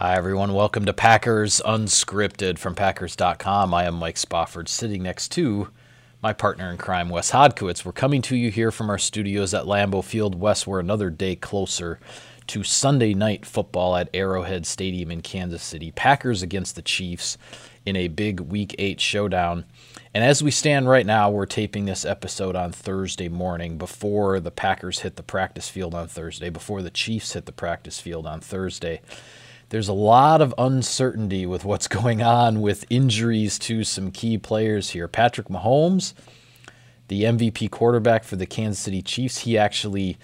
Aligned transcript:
Hi, 0.00 0.14
everyone. 0.14 0.54
Welcome 0.54 0.84
to 0.84 0.92
Packers 0.92 1.60
Unscripted 1.66 2.58
from 2.58 2.76
Packers.com. 2.76 3.74
I 3.74 3.82
am 3.82 3.96
Mike 3.96 4.16
Spofford, 4.16 4.68
sitting 4.68 5.02
next 5.02 5.32
to 5.32 5.70
my 6.22 6.32
partner 6.32 6.70
in 6.70 6.76
crime, 6.76 7.08
Wes 7.08 7.32
Hodkiewicz. 7.32 7.84
We're 7.84 7.90
coming 7.90 8.22
to 8.22 8.36
you 8.36 8.52
here 8.52 8.70
from 8.70 8.90
our 8.90 8.98
studios 8.98 9.54
at 9.54 9.64
Lambeau 9.64 10.04
Field. 10.04 10.36
Wes, 10.36 10.68
we're 10.68 10.78
another 10.78 11.10
day 11.10 11.34
closer 11.34 11.98
to 12.46 12.62
Sunday 12.62 13.12
night 13.12 13.44
football 13.44 13.96
at 13.96 14.08
Arrowhead 14.14 14.66
Stadium 14.66 15.10
in 15.10 15.20
Kansas 15.20 15.64
City. 15.64 15.90
Packers 15.90 16.42
against 16.42 16.76
the 16.76 16.82
Chiefs 16.82 17.36
in 17.84 17.96
a 17.96 18.06
big 18.06 18.38
Week 18.38 18.76
8 18.78 19.00
showdown. 19.00 19.64
And 20.14 20.22
as 20.22 20.44
we 20.44 20.52
stand 20.52 20.88
right 20.88 21.06
now, 21.06 21.28
we're 21.28 21.44
taping 21.44 21.86
this 21.86 22.04
episode 22.04 22.54
on 22.54 22.70
Thursday 22.70 23.28
morning 23.28 23.78
before 23.78 24.38
the 24.38 24.52
Packers 24.52 25.00
hit 25.00 25.16
the 25.16 25.24
practice 25.24 25.68
field 25.68 25.92
on 25.92 26.06
Thursday, 26.06 26.50
before 26.50 26.82
the 26.82 26.90
Chiefs 26.90 27.32
hit 27.32 27.46
the 27.46 27.52
practice 27.52 27.98
field 27.98 28.28
on 28.28 28.40
Thursday. 28.40 29.00
There's 29.70 29.88
a 29.88 29.92
lot 29.92 30.40
of 30.40 30.54
uncertainty 30.56 31.44
with 31.44 31.64
what's 31.64 31.88
going 31.88 32.22
on 32.22 32.60
with 32.60 32.86
injuries 32.88 33.58
to 33.60 33.84
some 33.84 34.10
key 34.10 34.38
players 34.38 34.90
here. 34.90 35.08
Patrick 35.08 35.48
Mahomes, 35.48 36.14
the 37.08 37.24
MVP 37.24 37.70
quarterback 37.70 38.24
for 38.24 38.36
the 38.36 38.46
Kansas 38.46 38.82
City 38.82 39.02
Chiefs, 39.02 39.38
he 39.38 39.58
actually 39.58 40.16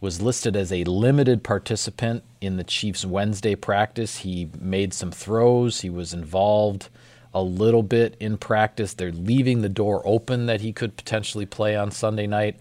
was 0.00 0.20
listed 0.20 0.56
as 0.56 0.72
a 0.72 0.84
limited 0.84 1.44
participant 1.44 2.24
in 2.40 2.56
the 2.56 2.64
Chiefs' 2.64 3.04
Wednesday 3.04 3.54
practice. 3.54 4.18
He 4.18 4.50
made 4.58 4.92
some 4.92 5.12
throws, 5.12 5.80
he 5.80 5.90
was 5.90 6.12
involved 6.12 6.88
a 7.34 7.42
little 7.42 7.82
bit 7.82 8.16
in 8.20 8.36
practice. 8.36 8.94
They're 8.94 9.12
leaving 9.12 9.62
the 9.62 9.68
door 9.68 10.02
open 10.04 10.46
that 10.46 10.60
he 10.60 10.72
could 10.72 10.96
potentially 10.96 11.46
play 11.46 11.76
on 11.76 11.90
Sunday 11.90 12.26
night. 12.26 12.58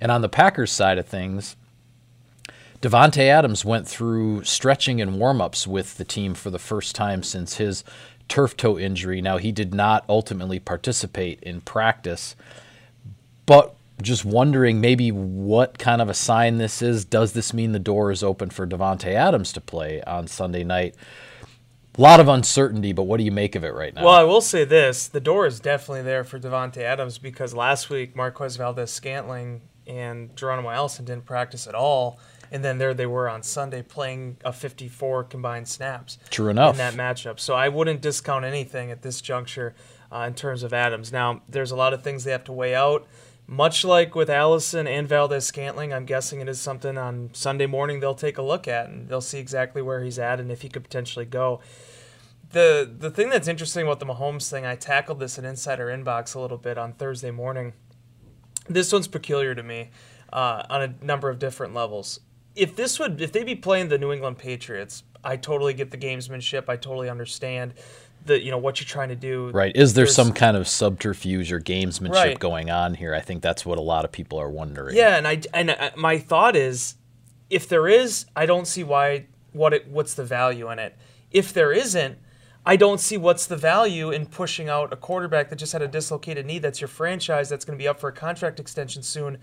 And 0.00 0.12
on 0.12 0.22
the 0.22 0.28
Packers 0.28 0.70
side 0.70 0.98
of 0.98 1.06
things, 1.06 1.56
Davante 2.82 3.28
Adams 3.28 3.64
went 3.64 3.86
through 3.86 4.42
stretching 4.42 5.00
and 5.00 5.16
warm-ups 5.16 5.68
with 5.68 5.96
the 5.98 6.04
team 6.04 6.34
for 6.34 6.50
the 6.50 6.58
first 6.58 6.96
time 6.96 7.22
since 7.22 7.56
his 7.58 7.84
turf 8.28 8.56
toe 8.56 8.76
injury. 8.76 9.20
Now 9.20 9.38
he 9.38 9.52
did 9.52 9.72
not 9.72 10.04
ultimately 10.08 10.58
participate 10.58 11.40
in 11.42 11.60
practice, 11.60 12.34
but 13.46 13.76
just 14.02 14.24
wondering 14.24 14.80
maybe 14.80 15.12
what 15.12 15.78
kind 15.78 16.02
of 16.02 16.08
a 16.08 16.14
sign 16.14 16.58
this 16.58 16.82
is. 16.82 17.04
Does 17.04 17.34
this 17.34 17.54
mean 17.54 17.70
the 17.70 17.78
door 17.78 18.10
is 18.10 18.24
open 18.24 18.50
for 18.50 18.66
Davante 18.66 19.12
Adams 19.12 19.52
to 19.52 19.60
play 19.60 20.02
on 20.02 20.26
Sunday 20.26 20.64
night? 20.64 20.96
A 21.96 22.00
lot 22.00 22.18
of 22.18 22.26
uncertainty, 22.26 22.92
but 22.92 23.04
what 23.04 23.18
do 23.18 23.22
you 23.22 23.30
make 23.30 23.54
of 23.54 23.62
it 23.62 23.74
right 23.74 23.94
now? 23.94 24.04
Well, 24.04 24.14
I 24.14 24.24
will 24.24 24.40
say 24.40 24.64
this: 24.64 25.06
the 25.06 25.20
door 25.20 25.46
is 25.46 25.60
definitely 25.60 26.02
there 26.02 26.24
for 26.24 26.40
Davante 26.40 26.78
Adams 26.78 27.18
because 27.18 27.54
last 27.54 27.90
week 27.90 28.16
Marquez 28.16 28.56
Valdes-Scantling 28.56 29.60
and 29.86 30.34
Geronimo 30.34 30.70
Allison 30.70 31.04
didn't 31.04 31.26
practice 31.26 31.68
at 31.68 31.74
all, 31.76 32.18
and 32.52 32.62
then 32.62 32.76
there 32.78 32.92
they 32.92 33.06
were 33.06 33.28
on 33.28 33.42
Sunday 33.42 33.82
playing 33.82 34.36
a 34.44 34.52
54 34.52 35.24
combined 35.24 35.66
snaps. 35.66 36.18
True 36.30 36.50
enough. 36.50 36.74
In 36.74 36.78
that 36.78 36.94
matchup, 36.94 37.40
so 37.40 37.54
I 37.54 37.68
wouldn't 37.70 38.02
discount 38.02 38.44
anything 38.44 38.90
at 38.90 39.02
this 39.02 39.20
juncture 39.20 39.74
uh, 40.12 40.26
in 40.28 40.34
terms 40.34 40.62
of 40.62 40.74
Adams. 40.74 41.10
Now, 41.10 41.40
there's 41.48 41.70
a 41.70 41.76
lot 41.76 41.94
of 41.94 42.04
things 42.04 42.24
they 42.24 42.30
have 42.30 42.44
to 42.44 42.52
weigh 42.52 42.74
out. 42.74 43.08
Much 43.46 43.84
like 43.84 44.14
with 44.14 44.30
Allison 44.30 44.86
and 44.86 45.08
Valdes-Scantling, 45.08 45.92
I'm 45.92 46.04
guessing 46.04 46.40
it 46.40 46.48
is 46.48 46.60
something 46.60 46.96
on 46.96 47.30
Sunday 47.32 47.66
morning 47.66 47.98
they'll 47.98 48.14
take 48.14 48.38
a 48.38 48.42
look 48.42 48.68
at 48.68 48.88
and 48.88 49.08
they'll 49.08 49.20
see 49.20 49.38
exactly 49.38 49.82
where 49.82 50.04
he's 50.04 50.18
at 50.18 50.38
and 50.38 50.52
if 50.52 50.62
he 50.62 50.68
could 50.68 50.84
potentially 50.84 51.24
go. 51.24 51.60
The 52.50 52.90
the 52.98 53.10
thing 53.10 53.30
that's 53.30 53.48
interesting 53.48 53.82
about 53.86 53.98
the 53.98 54.06
Mahomes 54.06 54.50
thing, 54.50 54.66
I 54.66 54.76
tackled 54.76 55.20
this 55.20 55.38
in 55.38 55.46
Insider 55.46 55.86
Inbox 55.86 56.34
a 56.34 56.40
little 56.40 56.58
bit 56.58 56.76
on 56.76 56.92
Thursday 56.92 57.30
morning. 57.30 57.72
This 58.68 58.92
one's 58.92 59.08
peculiar 59.08 59.54
to 59.54 59.62
me 59.62 59.90
uh, 60.32 60.62
on 60.68 60.82
a 60.82 61.04
number 61.04 61.30
of 61.30 61.38
different 61.38 61.72
levels. 61.74 62.20
If 62.54 62.76
this 62.76 62.98
would, 62.98 63.20
if 63.20 63.32
they 63.32 63.44
be 63.44 63.54
playing 63.54 63.88
the 63.88 63.98
New 63.98 64.12
England 64.12 64.38
Patriots, 64.38 65.04
I 65.24 65.36
totally 65.36 65.74
get 65.74 65.90
the 65.90 65.98
gamesmanship. 65.98 66.68
I 66.68 66.76
totally 66.76 67.08
understand 67.08 67.74
the 68.24 68.42
you 68.42 68.50
know 68.50 68.58
what 68.58 68.80
you're 68.80 68.86
trying 68.86 69.08
to 69.08 69.16
do. 69.16 69.50
Right. 69.50 69.74
Is 69.74 69.94
there 69.94 70.04
There's, 70.04 70.14
some 70.14 70.32
kind 70.32 70.56
of 70.56 70.68
subterfuge 70.68 71.52
or 71.52 71.60
gamesmanship 71.60 72.10
right. 72.10 72.38
going 72.38 72.70
on 72.70 72.94
here? 72.94 73.14
I 73.14 73.20
think 73.20 73.42
that's 73.42 73.64
what 73.66 73.78
a 73.78 73.82
lot 73.82 74.04
of 74.04 74.12
people 74.12 74.38
are 74.38 74.50
wondering. 74.50 74.96
Yeah, 74.96 75.16
and 75.16 75.26
I 75.26 75.40
and 75.52 75.70
I, 75.70 75.92
my 75.96 76.18
thought 76.18 76.56
is, 76.56 76.96
if 77.50 77.68
there 77.68 77.88
is, 77.88 78.26
I 78.36 78.46
don't 78.46 78.66
see 78.66 78.84
why 78.84 79.26
what 79.52 79.72
it 79.72 79.88
what's 79.88 80.14
the 80.14 80.24
value 80.24 80.70
in 80.70 80.78
it. 80.78 80.96
If 81.30 81.52
there 81.52 81.72
isn't, 81.72 82.18
I 82.64 82.76
don't 82.76 83.00
see 83.00 83.16
what's 83.16 83.46
the 83.46 83.56
value 83.56 84.10
in 84.10 84.26
pushing 84.26 84.68
out 84.68 84.92
a 84.92 84.96
quarterback 84.96 85.50
that 85.50 85.56
just 85.56 85.72
had 85.72 85.82
a 85.82 85.88
dislocated 85.88 86.46
knee. 86.46 86.58
That's 86.58 86.80
your 86.80 86.88
franchise. 86.88 87.48
That's 87.48 87.64
going 87.64 87.78
to 87.78 87.82
be 87.82 87.88
up 87.88 87.98
for 87.98 88.08
a 88.08 88.12
contract 88.12 88.60
extension 88.60 89.02
soon 89.02 89.38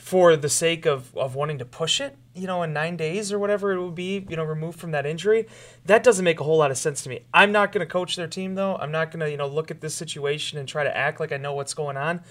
for 0.00 0.34
the 0.34 0.48
sake 0.48 0.86
of, 0.86 1.14
of 1.14 1.34
wanting 1.34 1.58
to 1.58 1.64
push 1.64 2.00
it, 2.00 2.16
you 2.34 2.46
know, 2.46 2.62
in 2.62 2.72
nine 2.72 2.96
days 2.96 3.30
or 3.30 3.38
whatever 3.38 3.72
it 3.72 3.82
would 3.82 3.94
be, 3.94 4.26
you 4.30 4.34
know, 4.34 4.42
removed 4.42 4.80
from 4.80 4.92
that 4.92 5.04
injury, 5.04 5.46
that 5.84 6.02
doesn't 6.02 6.24
make 6.24 6.40
a 6.40 6.42
whole 6.42 6.56
lot 6.56 6.70
of 6.70 6.78
sense 6.78 7.02
to 7.02 7.10
me. 7.10 7.20
I'm 7.34 7.52
not 7.52 7.70
going 7.70 7.86
to 7.86 7.92
coach 7.92 8.16
their 8.16 8.26
team, 8.26 8.54
though. 8.54 8.76
I'm 8.76 8.90
not 8.90 9.10
going 9.10 9.20
to, 9.20 9.30
you 9.30 9.36
know, 9.36 9.46
look 9.46 9.70
at 9.70 9.82
this 9.82 9.94
situation 9.94 10.58
and 10.58 10.66
try 10.66 10.84
to 10.84 10.96
act 10.96 11.20
like 11.20 11.32
I 11.32 11.36
know 11.36 11.52
what's 11.52 11.74
going 11.74 11.98
on. 11.98 12.22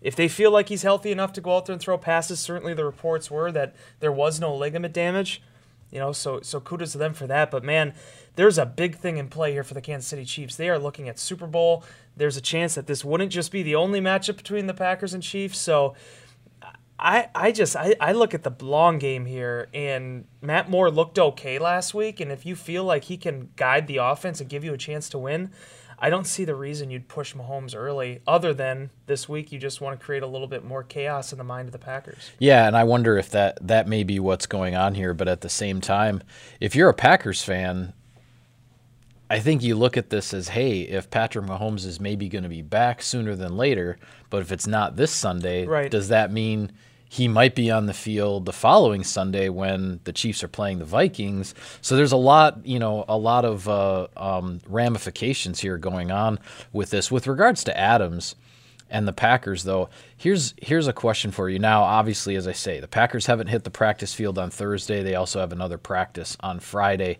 If 0.00 0.16
they 0.16 0.26
feel 0.26 0.50
like 0.50 0.68
he's 0.68 0.82
healthy 0.82 1.12
enough 1.12 1.32
to 1.34 1.40
go 1.40 1.56
out 1.56 1.66
there 1.66 1.74
and 1.74 1.80
throw 1.80 1.96
passes, 1.96 2.40
certainly 2.40 2.74
the 2.74 2.84
reports 2.84 3.30
were 3.30 3.52
that 3.52 3.76
there 4.00 4.10
was 4.10 4.40
no 4.40 4.52
ligament 4.52 4.92
damage, 4.92 5.40
you 5.92 6.00
know, 6.00 6.10
so 6.10 6.40
so 6.40 6.58
kudos 6.58 6.92
to 6.92 6.98
them 6.98 7.14
for 7.14 7.28
that. 7.28 7.52
But 7.52 7.62
man, 7.62 7.94
there's 8.34 8.58
a 8.58 8.66
big 8.66 8.96
thing 8.96 9.18
in 9.18 9.28
play 9.28 9.52
here 9.52 9.62
for 9.62 9.74
the 9.74 9.80
Kansas 9.80 10.08
City 10.08 10.24
Chiefs. 10.24 10.56
They 10.56 10.68
are 10.68 10.78
looking 10.78 11.08
at 11.08 11.20
Super 11.20 11.46
Bowl. 11.46 11.84
There's 12.16 12.36
a 12.36 12.40
chance 12.40 12.74
that 12.74 12.88
this 12.88 13.04
wouldn't 13.04 13.30
just 13.30 13.52
be 13.52 13.62
the 13.62 13.76
only 13.76 14.00
matchup 14.00 14.38
between 14.38 14.66
the 14.66 14.74
Packers 14.74 15.14
and 15.14 15.22
Chiefs. 15.22 15.58
So 15.58 15.94
I, 17.02 17.28
I 17.34 17.50
just 17.50 17.74
I, 17.74 17.96
I 18.00 18.12
look 18.12 18.32
at 18.32 18.44
the 18.44 18.54
long 18.64 18.98
game 18.98 19.26
here 19.26 19.68
and 19.74 20.24
Matt 20.40 20.70
Moore 20.70 20.88
looked 20.88 21.18
okay 21.18 21.58
last 21.58 21.94
week 21.94 22.20
and 22.20 22.30
if 22.30 22.46
you 22.46 22.54
feel 22.54 22.84
like 22.84 23.04
he 23.04 23.16
can 23.16 23.50
guide 23.56 23.88
the 23.88 23.96
offense 23.96 24.40
and 24.40 24.48
give 24.48 24.62
you 24.62 24.72
a 24.72 24.78
chance 24.78 25.08
to 25.08 25.18
win, 25.18 25.50
I 25.98 26.10
don't 26.10 26.28
see 26.28 26.44
the 26.44 26.54
reason 26.54 26.92
you'd 26.92 27.08
push 27.08 27.34
Mahomes 27.34 27.74
early 27.76 28.20
other 28.24 28.54
than 28.54 28.90
this 29.06 29.28
week 29.28 29.50
you 29.50 29.58
just 29.58 29.80
want 29.80 29.98
to 29.98 30.04
create 30.04 30.22
a 30.22 30.28
little 30.28 30.46
bit 30.46 30.64
more 30.64 30.84
chaos 30.84 31.32
in 31.32 31.38
the 31.38 31.44
mind 31.44 31.66
of 31.66 31.72
the 31.72 31.78
Packers. 31.78 32.30
Yeah, 32.38 32.68
and 32.68 32.76
I 32.76 32.84
wonder 32.84 33.18
if 33.18 33.30
that 33.30 33.58
that 33.66 33.88
may 33.88 34.04
be 34.04 34.20
what's 34.20 34.46
going 34.46 34.76
on 34.76 34.94
here, 34.94 35.12
but 35.12 35.26
at 35.26 35.40
the 35.40 35.48
same 35.48 35.80
time, 35.80 36.22
if 36.60 36.76
you're 36.76 36.88
a 36.88 36.94
Packers 36.94 37.42
fan, 37.42 37.94
I 39.28 39.40
think 39.40 39.64
you 39.64 39.74
look 39.74 39.96
at 39.96 40.10
this 40.10 40.32
as, 40.32 40.48
hey, 40.48 40.82
if 40.82 41.10
Patrick 41.10 41.46
Mahomes 41.46 41.84
is 41.84 41.98
maybe 41.98 42.28
going 42.28 42.44
to 42.44 42.48
be 42.48 42.62
back 42.62 43.02
sooner 43.02 43.34
than 43.34 43.56
later, 43.56 43.98
but 44.30 44.42
if 44.42 44.52
it's 44.52 44.68
not 44.68 44.94
this 44.94 45.10
Sunday, 45.10 45.66
right. 45.66 45.90
does 45.90 46.08
that 46.08 46.30
mean 46.30 46.70
he 47.12 47.28
might 47.28 47.54
be 47.54 47.70
on 47.70 47.84
the 47.84 47.92
field 47.92 48.46
the 48.46 48.54
following 48.54 49.04
Sunday 49.04 49.50
when 49.50 50.00
the 50.04 50.14
Chiefs 50.14 50.42
are 50.42 50.48
playing 50.48 50.78
the 50.78 50.86
Vikings. 50.86 51.54
So 51.82 51.94
there's 51.94 52.12
a 52.12 52.16
lot, 52.16 52.64
you 52.64 52.78
know, 52.78 53.04
a 53.06 53.18
lot 53.18 53.44
of 53.44 53.68
uh, 53.68 54.08
um, 54.16 54.62
ramifications 54.66 55.60
here 55.60 55.76
going 55.76 56.10
on 56.10 56.38
with 56.72 56.88
this. 56.88 57.10
With 57.10 57.26
regards 57.26 57.64
to 57.64 57.78
Adams 57.78 58.34
and 58.88 59.06
the 59.06 59.12
Packers, 59.12 59.64
though, 59.64 59.90
here's 60.16 60.54
here's 60.62 60.86
a 60.86 60.94
question 60.94 61.32
for 61.32 61.50
you. 61.50 61.58
Now, 61.58 61.82
obviously, 61.82 62.34
as 62.34 62.48
I 62.48 62.52
say, 62.52 62.80
the 62.80 62.88
Packers 62.88 63.26
haven't 63.26 63.48
hit 63.48 63.64
the 63.64 63.70
practice 63.70 64.14
field 64.14 64.38
on 64.38 64.48
Thursday. 64.48 65.02
They 65.02 65.14
also 65.14 65.38
have 65.40 65.52
another 65.52 65.76
practice 65.76 66.38
on 66.40 66.60
Friday. 66.60 67.18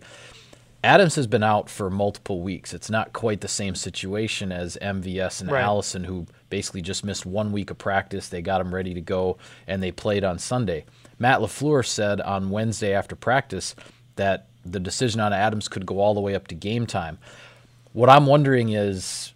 Adams 0.83 1.15
has 1.15 1.27
been 1.27 1.43
out 1.43 1.69
for 1.69 1.89
multiple 1.89 2.41
weeks. 2.41 2.73
It's 2.73 2.89
not 2.89 3.13
quite 3.13 3.41
the 3.41 3.47
same 3.47 3.73
situation 3.73 4.51
as 4.51 4.77
MVS 4.81 5.39
and 5.39 5.51
right. 5.51 5.63
Allison, 5.63 6.03
who 6.03 6.25
basically 6.53 6.83
just 6.83 7.03
missed 7.03 7.25
one 7.25 7.51
week 7.51 7.71
of 7.71 7.79
practice. 7.79 8.29
They 8.29 8.43
got 8.43 8.61
him 8.61 8.75
ready 8.75 8.93
to 8.93 9.01
go, 9.01 9.39
and 9.65 9.81
they 9.81 9.91
played 9.91 10.23
on 10.23 10.37
Sunday. 10.37 10.85
Matt 11.17 11.39
LaFleur 11.39 11.83
said 11.83 12.21
on 12.21 12.51
Wednesday 12.51 12.93
after 12.93 13.15
practice 13.15 13.73
that 14.17 14.49
the 14.63 14.79
decision 14.79 15.19
on 15.19 15.33
Adams 15.33 15.67
could 15.67 15.87
go 15.87 15.99
all 15.99 16.13
the 16.13 16.21
way 16.21 16.35
up 16.35 16.45
to 16.49 16.53
game 16.53 16.85
time. 16.85 17.17
What 17.93 18.07
I'm 18.07 18.27
wondering 18.27 18.69
is, 18.69 19.33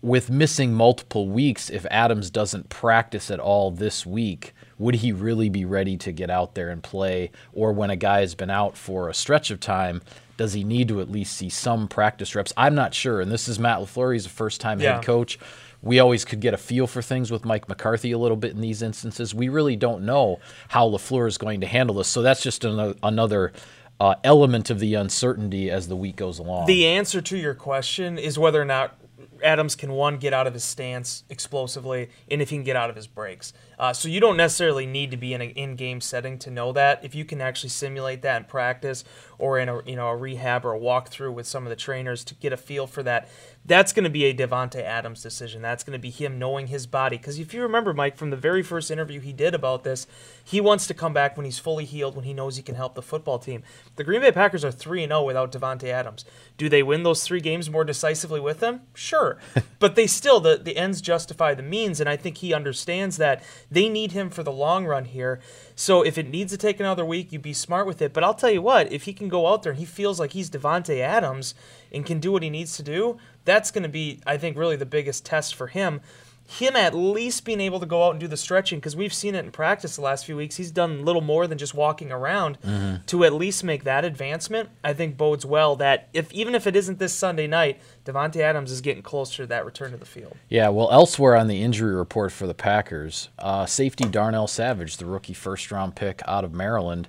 with 0.00 0.30
missing 0.30 0.72
multiple 0.72 1.28
weeks, 1.28 1.68
if 1.68 1.84
Adams 1.90 2.30
doesn't 2.30 2.70
practice 2.70 3.30
at 3.30 3.38
all 3.38 3.70
this 3.70 4.06
week, 4.06 4.54
would 4.78 4.94
he 4.94 5.12
really 5.12 5.50
be 5.50 5.66
ready 5.66 5.98
to 5.98 6.12
get 6.12 6.30
out 6.30 6.54
there 6.54 6.70
and 6.70 6.82
play? 6.82 7.30
Or 7.52 7.74
when 7.74 7.90
a 7.90 7.96
guy 7.96 8.20
has 8.20 8.34
been 8.34 8.48
out 8.48 8.78
for 8.78 9.10
a 9.10 9.14
stretch 9.14 9.50
of 9.50 9.60
time, 9.60 10.00
does 10.38 10.54
he 10.54 10.64
need 10.64 10.88
to 10.88 11.02
at 11.02 11.10
least 11.10 11.36
see 11.36 11.50
some 11.50 11.88
practice 11.88 12.34
reps? 12.34 12.54
I'm 12.56 12.74
not 12.74 12.94
sure. 12.94 13.20
And 13.20 13.30
this 13.30 13.48
is 13.48 13.58
Matt 13.58 13.80
LaFleur. 13.80 14.14
He's 14.14 14.24
a 14.24 14.30
first 14.30 14.62
time 14.62 14.80
yeah. 14.80 14.94
head 14.94 15.04
coach. 15.04 15.38
We 15.82 15.98
always 15.98 16.24
could 16.24 16.40
get 16.40 16.54
a 16.54 16.56
feel 16.56 16.86
for 16.86 17.02
things 17.02 17.30
with 17.30 17.44
Mike 17.44 17.68
McCarthy 17.68 18.12
a 18.12 18.18
little 18.18 18.36
bit 18.36 18.52
in 18.52 18.60
these 18.60 18.82
instances. 18.82 19.34
We 19.34 19.48
really 19.48 19.76
don't 19.76 20.04
know 20.04 20.38
how 20.68 20.88
LaFleur 20.88 21.26
is 21.26 21.38
going 21.38 21.60
to 21.60 21.66
handle 21.66 21.96
this. 21.96 22.08
So 22.08 22.22
that's 22.22 22.42
just 22.42 22.64
another, 22.64 22.94
another 23.02 23.52
uh, 24.00 24.14
element 24.24 24.70
of 24.70 24.78
the 24.78 24.94
uncertainty 24.94 25.70
as 25.70 25.88
the 25.88 25.96
week 25.96 26.16
goes 26.16 26.38
along. 26.38 26.66
The 26.66 26.86
answer 26.86 27.20
to 27.20 27.36
your 27.36 27.54
question 27.54 28.18
is 28.18 28.38
whether 28.38 28.62
or 28.62 28.64
not 28.64 28.96
Adams 29.42 29.74
can 29.74 29.92
one 29.92 30.18
get 30.18 30.32
out 30.32 30.46
of 30.46 30.54
his 30.54 30.64
stance 30.64 31.24
explosively, 31.28 32.10
and 32.30 32.40
if 32.40 32.50
he 32.50 32.56
can 32.56 32.64
get 32.64 32.76
out 32.76 32.90
of 32.90 32.96
his 32.96 33.06
breaks. 33.06 33.52
Uh, 33.78 33.92
so 33.92 34.08
you 34.08 34.20
don't 34.20 34.36
necessarily 34.36 34.86
need 34.86 35.10
to 35.10 35.16
be 35.16 35.34
in 35.34 35.40
an 35.40 35.50
in-game 35.50 36.00
setting 36.00 36.38
to 36.38 36.50
know 36.50 36.72
that. 36.72 37.04
If 37.04 37.14
you 37.14 37.24
can 37.24 37.40
actually 37.40 37.70
simulate 37.70 38.22
that 38.22 38.42
in 38.42 38.44
practice 38.44 39.04
or 39.38 39.58
in 39.58 39.68
a 39.68 39.82
you 39.84 39.96
know 39.96 40.08
a 40.08 40.16
rehab 40.16 40.64
or 40.64 40.74
a 40.74 40.78
walkthrough 40.78 41.32
with 41.34 41.46
some 41.46 41.64
of 41.64 41.70
the 41.70 41.76
trainers 41.76 42.24
to 42.24 42.34
get 42.34 42.52
a 42.52 42.56
feel 42.56 42.86
for 42.86 43.02
that, 43.02 43.28
that's 43.64 43.92
going 43.92 44.04
to 44.04 44.10
be 44.10 44.24
a 44.24 44.34
Davante 44.34 44.82
Adams 44.82 45.22
decision. 45.22 45.62
That's 45.62 45.84
going 45.84 45.92
to 45.92 46.02
be 46.02 46.10
him 46.10 46.38
knowing 46.38 46.66
his 46.66 46.86
body. 46.86 47.16
Because 47.16 47.38
if 47.38 47.54
you 47.54 47.62
remember, 47.62 47.94
Mike, 47.94 48.16
from 48.16 48.30
the 48.30 48.36
very 48.36 48.62
first 48.62 48.90
interview 48.90 49.20
he 49.20 49.32
did 49.32 49.54
about 49.54 49.84
this, 49.84 50.06
he 50.42 50.60
wants 50.60 50.88
to 50.88 50.94
come 50.94 51.12
back 51.12 51.36
when 51.36 51.44
he's 51.44 51.60
fully 51.60 51.84
healed, 51.84 52.16
when 52.16 52.24
he 52.24 52.34
knows 52.34 52.56
he 52.56 52.62
can 52.62 52.74
help 52.74 52.94
the 52.94 53.02
football 53.02 53.38
team. 53.38 53.62
The 53.94 54.02
Green 54.02 54.20
Bay 54.20 54.32
Packers 54.32 54.64
are 54.64 54.72
3 54.72 55.06
0 55.06 55.22
without 55.22 55.52
Davante 55.52 55.84
Adams. 55.84 56.24
Do 56.56 56.68
they 56.68 56.82
win 56.82 57.04
those 57.04 57.22
three 57.22 57.40
games 57.40 57.70
more 57.70 57.84
decisively 57.84 58.40
with 58.40 58.60
him? 58.60 58.80
Sure. 58.94 59.38
but 59.78 59.94
they 59.94 60.08
still, 60.08 60.40
the, 60.40 60.56
the 60.56 60.76
ends 60.76 61.00
justify 61.00 61.54
the 61.54 61.62
means. 61.62 62.00
And 62.00 62.08
I 62.08 62.16
think 62.16 62.38
he 62.38 62.52
understands 62.52 63.16
that 63.18 63.44
they 63.70 63.88
need 63.88 64.10
him 64.10 64.28
for 64.28 64.42
the 64.42 64.52
long 64.52 64.86
run 64.86 65.04
here. 65.04 65.40
So 65.76 66.02
if 66.02 66.18
it 66.18 66.28
needs 66.28 66.52
to 66.52 66.58
take 66.58 66.80
another 66.80 67.04
week, 67.04 67.32
you'd 67.32 67.42
be 67.42 67.52
smart 67.52 67.86
with 67.86 68.02
it. 68.02 68.12
But 68.12 68.24
I'll 68.24 68.34
tell 68.34 68.50
you 68.50 68.62
what, 68.62 68.92
if 68.92 69.04
he 69.04 69.12
can 69.12 69.28
go 69.28 69.46
out 69.46 69.62
there 69.62 69.72
and 69.72 69.78
he 69.78 69.84
feels 69.84 70.18
like 70.18 70.32
he's 70.32 70.50
Davante 70.50 70.98
Adams 70.98 71.54
and 71.92 72.04
can 72.04 72.18
do 72.20 72.32
what 72.32 72.42
he 72.42 72.50
needs 72.50 72.76
to 72.76 72.82
do, 72.82 73.18
that's 73.44 73.70
going 73.70 73.82
to 73.82 73.88
be, 73.88 74.20
I 74.26 74.36
think, 74.36 74.56
really 74.56 74.76
the 74.76 74.86
biggest 74.86 75.24
test 75.24 75.54
for 75.54 75.68
him. 75.68 76.00
Him 76.44 76.76
at 76.76 76.92
least 76.92 77.44
being 77.44 77.60
able 77.60 77.80
to 77.80 77.86
go 77.86 78.04
out 78.04 78.10
and 78.10 78.20
do 78.20 78.26
the 78.26 78.36
stretching 78.36 78.78
because 78.78 78.94
we've 78.94 79.14
seen 79.14 79.34
it 79.34 79.44
in 79.44 79.52
practice 79.52 79.96
the 79.96 80.02
last 80.02 80.26
few 80.26 80.36
weeks. 80.36 80.56
He's 80.56 80.70
done 80.70 81.04
little 81.04 81.22
more 81.22 81.46
than 81.46 81.56
just 81.56 81.72
walking 81.72 82.12
around 82.12 82.60
mm-hmm. 82.60 83.04
to 83.06 83.24
at 83.24 83.32
least 83.32 83.64
make 83.64 83.84
that 83.84 84.04
advancement. 84.04 84.68
I 84.84 84.92
think 84.92 85.16
bodes 85.16 85.46
well 85.46 85.76
that 85.76 86.08
if 86.12 86.30
even 86.32 86.54
if 86.54 86.66
it 86.66 86.76
isn't 86.76 86.98
this 86.98 87.14
Sunday 87.14 87.46
night, 87.46 87.80
Davante 88.04 88.40
Adams 88.40 88.70
is 88.70 88.80
getting 88.80 89.02
closer 89.02 89.44
to 89.44 89.46
that 89.46 89.64
return 89.64 89.92
to 89.92 89.96
the 89.96 90.04
field. 90.04 90.36
Yeah, 90.48 90.68
well, 90.68 90.90
elsewhere 90.90 91.36
on 91.36 91.46
the 91.46 91.62
injury 91.62 91.94
report 91.94 92.32
for 92.32 92.46
the 92.46 92.54
Packers, 92.54 93.30
uh, 93.38 93.64
safety 93.64 94.04
Darnell 94.04 94.48
Savage, 94.48 94.98
the 94.98 95.06
rookie 95.06 95.34
first 95.34 95.70
round 95.70 95.94
pick 95.94 96.20
out 96.26 96.44
of 96.44 96.52
Maryland, 96.52 97.08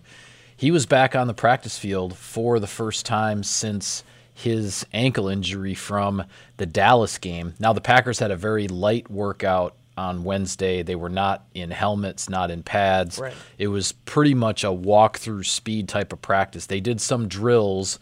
he 0.56 0.72
was 0.72 0.86
back 0.86 1.16
on 1.16 1.28
the 1.28 1.34
practice 1.34 1.78
field 1.78 2.16
for 2.16 2.60
the 2.60 2.68
first 2.68 3.06
time 3.06 3.44
since 3.44 4.04
his 4.34 4.86
ankle 4.94 5.28
injury 5.28 5.74
from 5.74 6.24
the 6.58 6.66
Dallas 6.66 7.18
game. 7.18 7.54
Now, 7.60 7.74
the 7.74 7.82
Packers 7.82 8.20
had 8.20 8.32
a 8.32 8.36
very 8.36 8.68
light 8.68 9.10
workout 9.10 9.76
on 9.96 10.24
Wednesday. 10.24 10.82
They 10.82 10.96
were 10.96 11.10
not 11.10 11.46
in 11.54 11.72
helmets, 11.72 12.30
not 12.30 12.50
in 12.50 12.64
pads. 12.64 13.20
Right. 13.20 13.34
It 13.58 13.68
was 13.68 13.92
pretty 13.92 14.34
much 14.34 14.64
a 14.64 14.72
walk 14.72 15.18
through 15.18 15.44
speed 15.44 15.88
type 15.88 16.12
of 16.14 16.22
practice. 16.22 16.66
They 16.66 16.80
did 16.80 17.00
some 17.00 17.28
drills, 17.28 18.00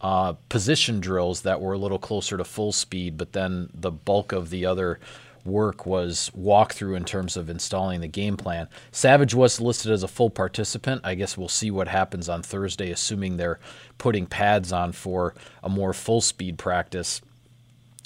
uh, 0.00 0.34
position 0.48 1.00
drills 1.00 1.42
that 1.42 1.60
were 1.60 1.72
a 1.72 1.78
little 1.78 1.98
closer 1.98 2.36
to 2.36 2.44
full 2.44 2.72
speed, 2.72 3.16
but 3.16 3.32
then 3.32 3.70
the 3.74 3.90
bulk 3.90 4.32
of 4.32 4.50
the 4.50 4.66
other 4.66 5.00
work 5.44 5.86
was 5.86 6.30
walkthrough 6.36 6.96
in 6.96 7.04
terms 7.04 7.36
of 7.36 7.50
installing 7.50 8.00
the 8.00 8.08
game 8.08 8.36
plan. 8.36 8.68
Savage 8.92 9.34
was 9.34 9.60
listed 9.60 9.92
as 9.92 10.02
a 10.02 10.08
full 10.08 10.30
participant. 10.30 11.02
I 11.04 11.14
guess 11.14 11.36
we'll 11.36 11.48
see 11.48 11.70
what 11.70 11.88
happens 11.88 12.28
on 12.28 12.42
Thursday, 12.42 12.90
assuming 12.90 13.36
they're 13.36 13.60
putting 13.98 14.26
pads 14.26 14.72
on 14.72 14.92
for 14.92 15.34
a 15.62 15.68
more 15.68 15.92
full 15.92 16.20
speed 16.20 16.58
practice 16.58 17.20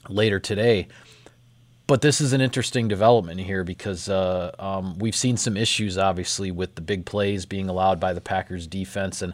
later 0.08 0.40
today. 0.40 0.88
But 1.86 2.02
this 2.02 2.20
is 2.20 2.34
an 2.34 2.42
interesting 2.42 2.86
development 2.86 3.40
here 3.40 3.64
because 3.64 4.10
uh, 4.10 4.54
um, 4.58 4.98
we've 4.98 5.16
seen 5.16 5.38
some 5.38 5.56
issues, 5.56 5.96
obviously, 5.96 6.50
with 6.50 6.74
the 6.74 6.82
big 6.82 7.06
plays 7.06 7.46
being 7.46 7.70
allowed 7.70 7.98
by 7.98 8.12
the 8.12 8.20
Packers 8.20 8.66
defense. 8.66 9.22
And 9.22 9.32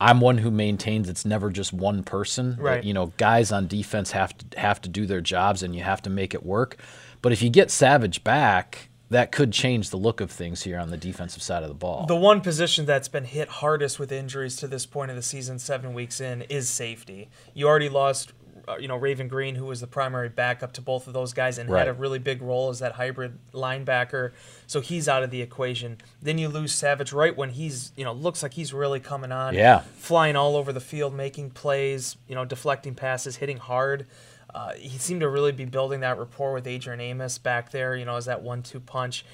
I'm 0.00 0.20
one 0.20 0.38
who 0.38 0.52
maintains 0.52 1.08
it's 1.08 1.24
never 1.24 1.50
just 1.50 1.72
one 1.72 2.04
person. 2.04 2.58
Right. 2.60 2.84
You 2.84 2.94
know, 2.94 3.12
guys 3.16 3.50
on 3.50 3.66
defense 3.66 4.12
have 4.12 4.38
to 4.38 4.60
have 4.60 4.80
to 4.82 4.88
do 4.88 5.04
their 5.06 5.20
jobs, 5.20 5.64
and 5.64 5.74
you 5.74 5.82
have 5.82 6.00
to 6.02 6.10
make 6.10 6.32
it 6.32 6.46
work. 6.46 6.76
But 7.22 7.32
if 7.32 7.42
you 7.42 7.50
get 7.50 7.70
Savage 7.70 8.22
back, 8.24 8.88
that 9.10 9.30
could 9.30 9.52
change 9.52 9.90
the 9.90 9.96
look 9.96 10.20
of 10.20 10.30
things 10.30 10.64
here 10.64 10.78
on 10.78 10.90
the 10.90 10.96
defensive 10.96 11.42
side 11.42 11.62
of 11.62 11.68
the 11.68 11.74
ball. 11.74 12.06
The 12.06 12.16
one 12.16 12.40
position 12.40 12.86
that's 12.86 13.08
been 13.08 13.24
hit 13.24 13.48
hardest 13.48 13.98
with 13.98 14.10
injuries 14.10 14.56
to 14.56 14.68
this 14.68 14.84
point 14.84 15.10
of 15.10 15.16
the 15.16 15.22
season, 15.22 15.58
seven 15.58 15.94
weeks 15.94 16.20
in, 16.20 16.42
is 16.42 16.68
safety. 16.68 17.28
You 17.54 17.68
already 17.68 17.88
lost, 17.88 18.32
uh, 18.66 18.78
you 18.78 18.88
know, 18.88 18.96
Raven 18.96 19.28
Greene, 19.28 19.54
who 19.54 19.66
was 19.66 19.80
the 19.80 19.86
primary 19.86 20.28
backup 20.28 20.72
to 20.72 20.80
both 20.80 21.06
of 21.06 21.12
those 21.12 21.32
guys 21.32 21.58
and 21.58 21.70
right. 21.70 21.86
had 21.86 21.88
a 21.88 21.92
really 21.92 22.18
big 22.18 22.42
role 22.42 22.68
as 22.68 22.80
that 22.80 22.92
hybrid 22.92 23.38
linebacker. 23.52 24.32
So 24.66 24.80
he's 24.80 25.08
out 25.08 25.22
of 25.22 25.30
the 25.30 25.40
equation. 25.40 25.98
Then 26.20 26.36
you 26.38 26.48
lose 26.48 26.72
Savage 26.72 27.12
right 27.12 27.36
when 27.36 27.50
he's, 27.50 27.92
you 27.96 28.04
know, 28.04 28.12
looks 28.12 28.42
like 28.42 28.54
he's 28.54 28.72
really 28.74 28.98
coming 28.98 29.30
on. 29.30 29.54
Yeah. 29.54 29.82
Flying 29.98 30.34
all 30.34 30.56
over 30.56 30.72
the 30.72 30.80
field, 30.80 31.14
making 31.14 31.50
plays, 31.50 32.16
you 32.26 32.34
know, 32.34 32.44
deflecting 32.44 32.96
passes, 32.96 33.36
hitting 33.36 33.58
hard. 33.58 34.06
Uh, 34.54 34.72
he 34.74 34.98
seemed 34.98 35.20
to 35.20 35.28
really 35.28 35.52
be 35.52 35.64
building 35.64 36.00
that 36.00 36.18
rapport 36.18 36.52
with 36.52 36.66
Adrian 36.66 37.00
Amos 37.00 37.38
back 37.38 37.70
there, 37.70 37.94
you 37.96 38.04
know, 38.04 38.16
as 38.16 38.24
that 38.24 38.42
one-two 38.42 38.80
punch. 38.80 39.24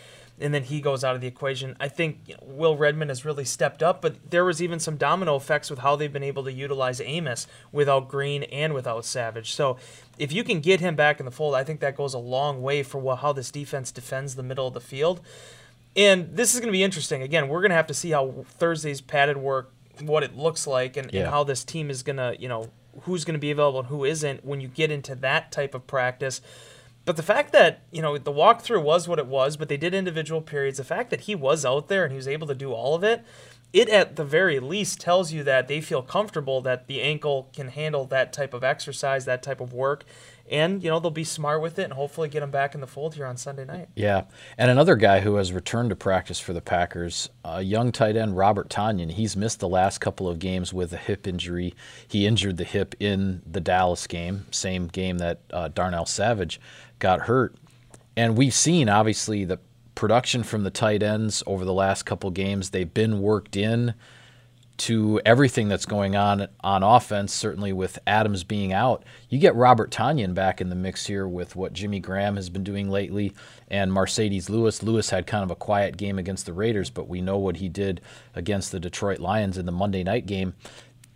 And 0.40 0.52
then 0.52 0.64
he 0.64 0.80
goes 0.80 1.04
out 1.04 1.14
of 1.14 1.20
the 1.20 1.26
equation. 1.28 1.76
I 1.78 1.88
think 1.88 2.18
you 2.26 2.34
know, 2.34 2.40
Will 2.42 2.76
Redmond 2.76 3.10
has 3.10 3.24
really 3.24 3.44
stepped 3.44 3.82
up, 3.82 4.02
but 4.02 4.30
there 4.30 4.44
was 4.44 4.60
even 4.60 4.80
some 4.80 4.96
domino 4.96 5.36
effects 5.36 5.70
with 5.70 5.80
how 5.80 5.94
they've 5.94 6.12
been 6.12 6.22
able 6.24 6.42
to 6.44 6.52
utilize 6.52 7.00
Amos 7.00 7.46
without 7.70 8.08
Greene 8.08 8.42
and 8.44 8.74
without 8.74 9.04
Savage. 9.04 9.52
So 9.52 9.76
if 10.18 10.32
you 10.32 10.42
can 10.42 10.60
get 10.60 10.80
him 10.80 10.96
back 10.96 11.20
in 11.20 11.26
the 11.26 11.30
fold, 11.30 11.54
I 11.54 11.62
think 11.62 11.80
that 11.80 11.96
goes 11.96 12.14
a 12.14 12.18
long 12.18 12.62
way 12.62 12.82
for 12.82 13.16
how 13.16 13.32
this 13.32 13.50
defense 13.50 13.92
defends 13.92 14.34
the 14.34 14.42
middle 14.42 14.66
of 14.66 14.74
the 14.74 14.80
field. 14.80 15.20
And 15.94 16.34
this 16.34 16.54
is 16.54 16.60
going 16.60 16.68
to 16.68 16.72
be 16.72 16.82
interesting. 16.82 17.22
Again, 17.22 17.48
we're 17.48 17.60
going 17.60 17.70
to 17.70 17.76
have 17.76 17.86
to 17.88 17.94
see 17.94 18.10
how 18.10 18.46
Thursday's 18.58 19.02
padded 19.02 19.36
work, 19.36 19.70
what 20.00 20.22
it 20.22 20.36
looks 20.36 20.66
like, 20.66 20.96
and, 20.96 21.12
yeah. 21.12 21.20
and 21.20 21.30
how 21.30 21.44
this 21.44 21.62
team 21.62 21.90
is 21.90 22.02
going 22.02 22.16
to, 22.16 22.34
you 22.40 22.48
know, 22.48 22.70
who's 23.02 23.24
going 23.24 23.34
to 23.34 23.40
be 23.40 23.50
available 23.50 23.80
and 23.80 23.88
who 23.88 24.04
isn't 24.04 24.44
when 24.44 24.60
you 24.60 24.68
get 24.68 24.90
into 24.90 25.14
that 25.16 25.50
type 25.50 25.74
of 25.74 25.86
practice. 25.86 26.40
But 27.04 27.16
the 27.16 27.22
fact 27.22 27.52
that, 27.52 27.80
you 27.90 28.00
know, 28.00 28.16
the 28.16 28.32
walkthrough 28.32 28.82
was 28.82 29.08
what 29.08 29.18
it 29.18 29.26
was, 29.26 29.56
but 29.56 29.68
they 29.68 29.76
did 29.76 29.92
individual 29.92 30.40
periods, 30.40 30.78
the 30.78 30.84
fact 30.84 31.10
that 31.10 31.22
he 31.22 31.34
was 31.34 31.64
out 31.64 31.88
there 31.88 32.04
and 32.04 32.12
he 32.12 32.16
was 32.16 32.28
able 32.28 32.46
to 32.46 32.54
do 32.54 32.72
all 32.72 32.94
of 32.94 33.02
it, 33.02 33.24
it 33.72 33.88
at 33.88 34.16
the 34.16 34.24
very 34.24 34.60
least 34.60 35.00
tells 35.00 35.32
you 35.32 35.42
that 35.44 35.66
they 35.66 35.80
feel 35.80 36.02
comfortable 36.02 36.60
that 36.60 36.86
the 36.86 37.00
ankle 37.00 37.48
can 37.52 37.68
handle 37.68 38.04
that 38.04 38.32
type 38.32 38.54
of 38.54 38.62
exercise, 38.62 39.24
that 39.24 39.42
type 39.42 39.60
of 39.60 39.72
work, 39.72 40.04
and 40.52 40.84
you 40.84 40.90
know 40.90 41.00
they'll 41.00 41.10
be 41.10 41.24
smart 41.24 41.62
with 41.62 41.78
it 41.78 41.84
and 41.84 41.94
hopefully 41.94 42.28
get 42.28 42.42
him 42.42 42.50
back 42.50 42.74
in 42.74 42.80
the 42.80 42.86
fold 42.86 43.14
here 43.14 43.26
on 43.26 43.36
Sunday 43.36 43.64
night. 43.64 43.88
Yeah, 43.96 44.24
and 44.58 44.70
another 44.70 44.94
guy 44.94 45.20
who 45.20 45.36
has 45.36 45.52
returned 45.52 45.90
to 45.90 45.96
practice 45.96 46.38
for 46.38 46.52
the 46.52 46.60
Packers, 46.60 47.30
a 47.44 47.62
young 47.62 47.90
tight 47.90 48.16
end 48.16 48.36
Robert 48.36 48.68
Tonyan. 48.68 49.10
He's 49.10 49.36
missed 49.36 49.60
the 49.60 49.68
last 49.68 49.98
couple 49.98 50.28
of 50.28 50.38
games 50.38 50.72
with 50.72 50.92
a 50.92 50.98
hip 50.98 51.26
injury. 51.26 51.74
He 52.06 52.26
injured 52.26 52.58
the 52.58 52.64
hip 52.64 52.94
in 53.00 53.42
the 53.50 53.60
Dallas 53.60 54.06
game, 54.06 54.46
same 54.50 54.86
game 54.88 55.18
that 55.18 55.40
uh, 55.52 55.68
Darnell 55.68 56.06
Savage 56.06 56.60
got 56.98 57.22
hurt, 57.22 57.56
and 58.16 58.36
we've 58.36 58.54
seen 58.54 58.88
obviously 58.88 59.44
the 59.44 59.58
production 59.94 60.42
from 60.42 60.64
the 60.64 60.70
tight 60.70 61.02
ends 61.02 61.42
over 61.46 61.64
the 61.64 61.72
last 61.72 62.04
couple 62.04 62.30
games. 62.30 62.70
They've 62.70 62.92
been 62.92 63.20
worked 63.20 63.56
in 63.56 63.94
to 64.78 65.20
everything 65.24 65.68
that's 65.68 65.86
going 65.86 66.16
on 66.16 66.48
on 66.60 66.82
offense, 66.82 67.32
certainly 67.32 67.72
with 67.72 67.98
Adams 68.06 68.44
being 68.44 68.72
out. 68.72 69.04
You 69.28 69.38
get 69.38 69.54
Robert 69.54 69.90
Tonyan 69.90 70.34
back 70.34 70.60
in 70.60 70.70
the 70.70 70.74
mix 70.74 71.06
here 71.06 71.28
with 71.28 71.54
what 71.54 71.72
Jimmy 71.72 72.00
Graham 72.00 72.36
has 72.36 72.48
been 72.48 72.64
doing 72.64 72.90
lately 72.90 73.32
and 73.68 73.92
Marcedes 73.92 74.48
Lewis. 74.48 74.82
Lewis 74.82 75.10
had 75.10 75.26
kind 75.26 75.44
of 75.44 75.50
a 75.50 75.56
quiet 75.56 75.96
game 75.96 76.18
against 76.18 76.46
the 76.46 76.52
Raiders, 76.52 76.90
but 76.90 77.08
we 77.08 77.20
know 77.20 77.38
what 77.38 77.56
he 77.56 77.68
did 77.68 78.00
against 78.34 78.72
the 78.72 78.80
Detroit 78.80 79.18
Lions 79.18 79.58
in 79.58 79.66
the 79.66 79.72
Monday 79.72 80.02
night 80.02 80.26
game 80.26 80.54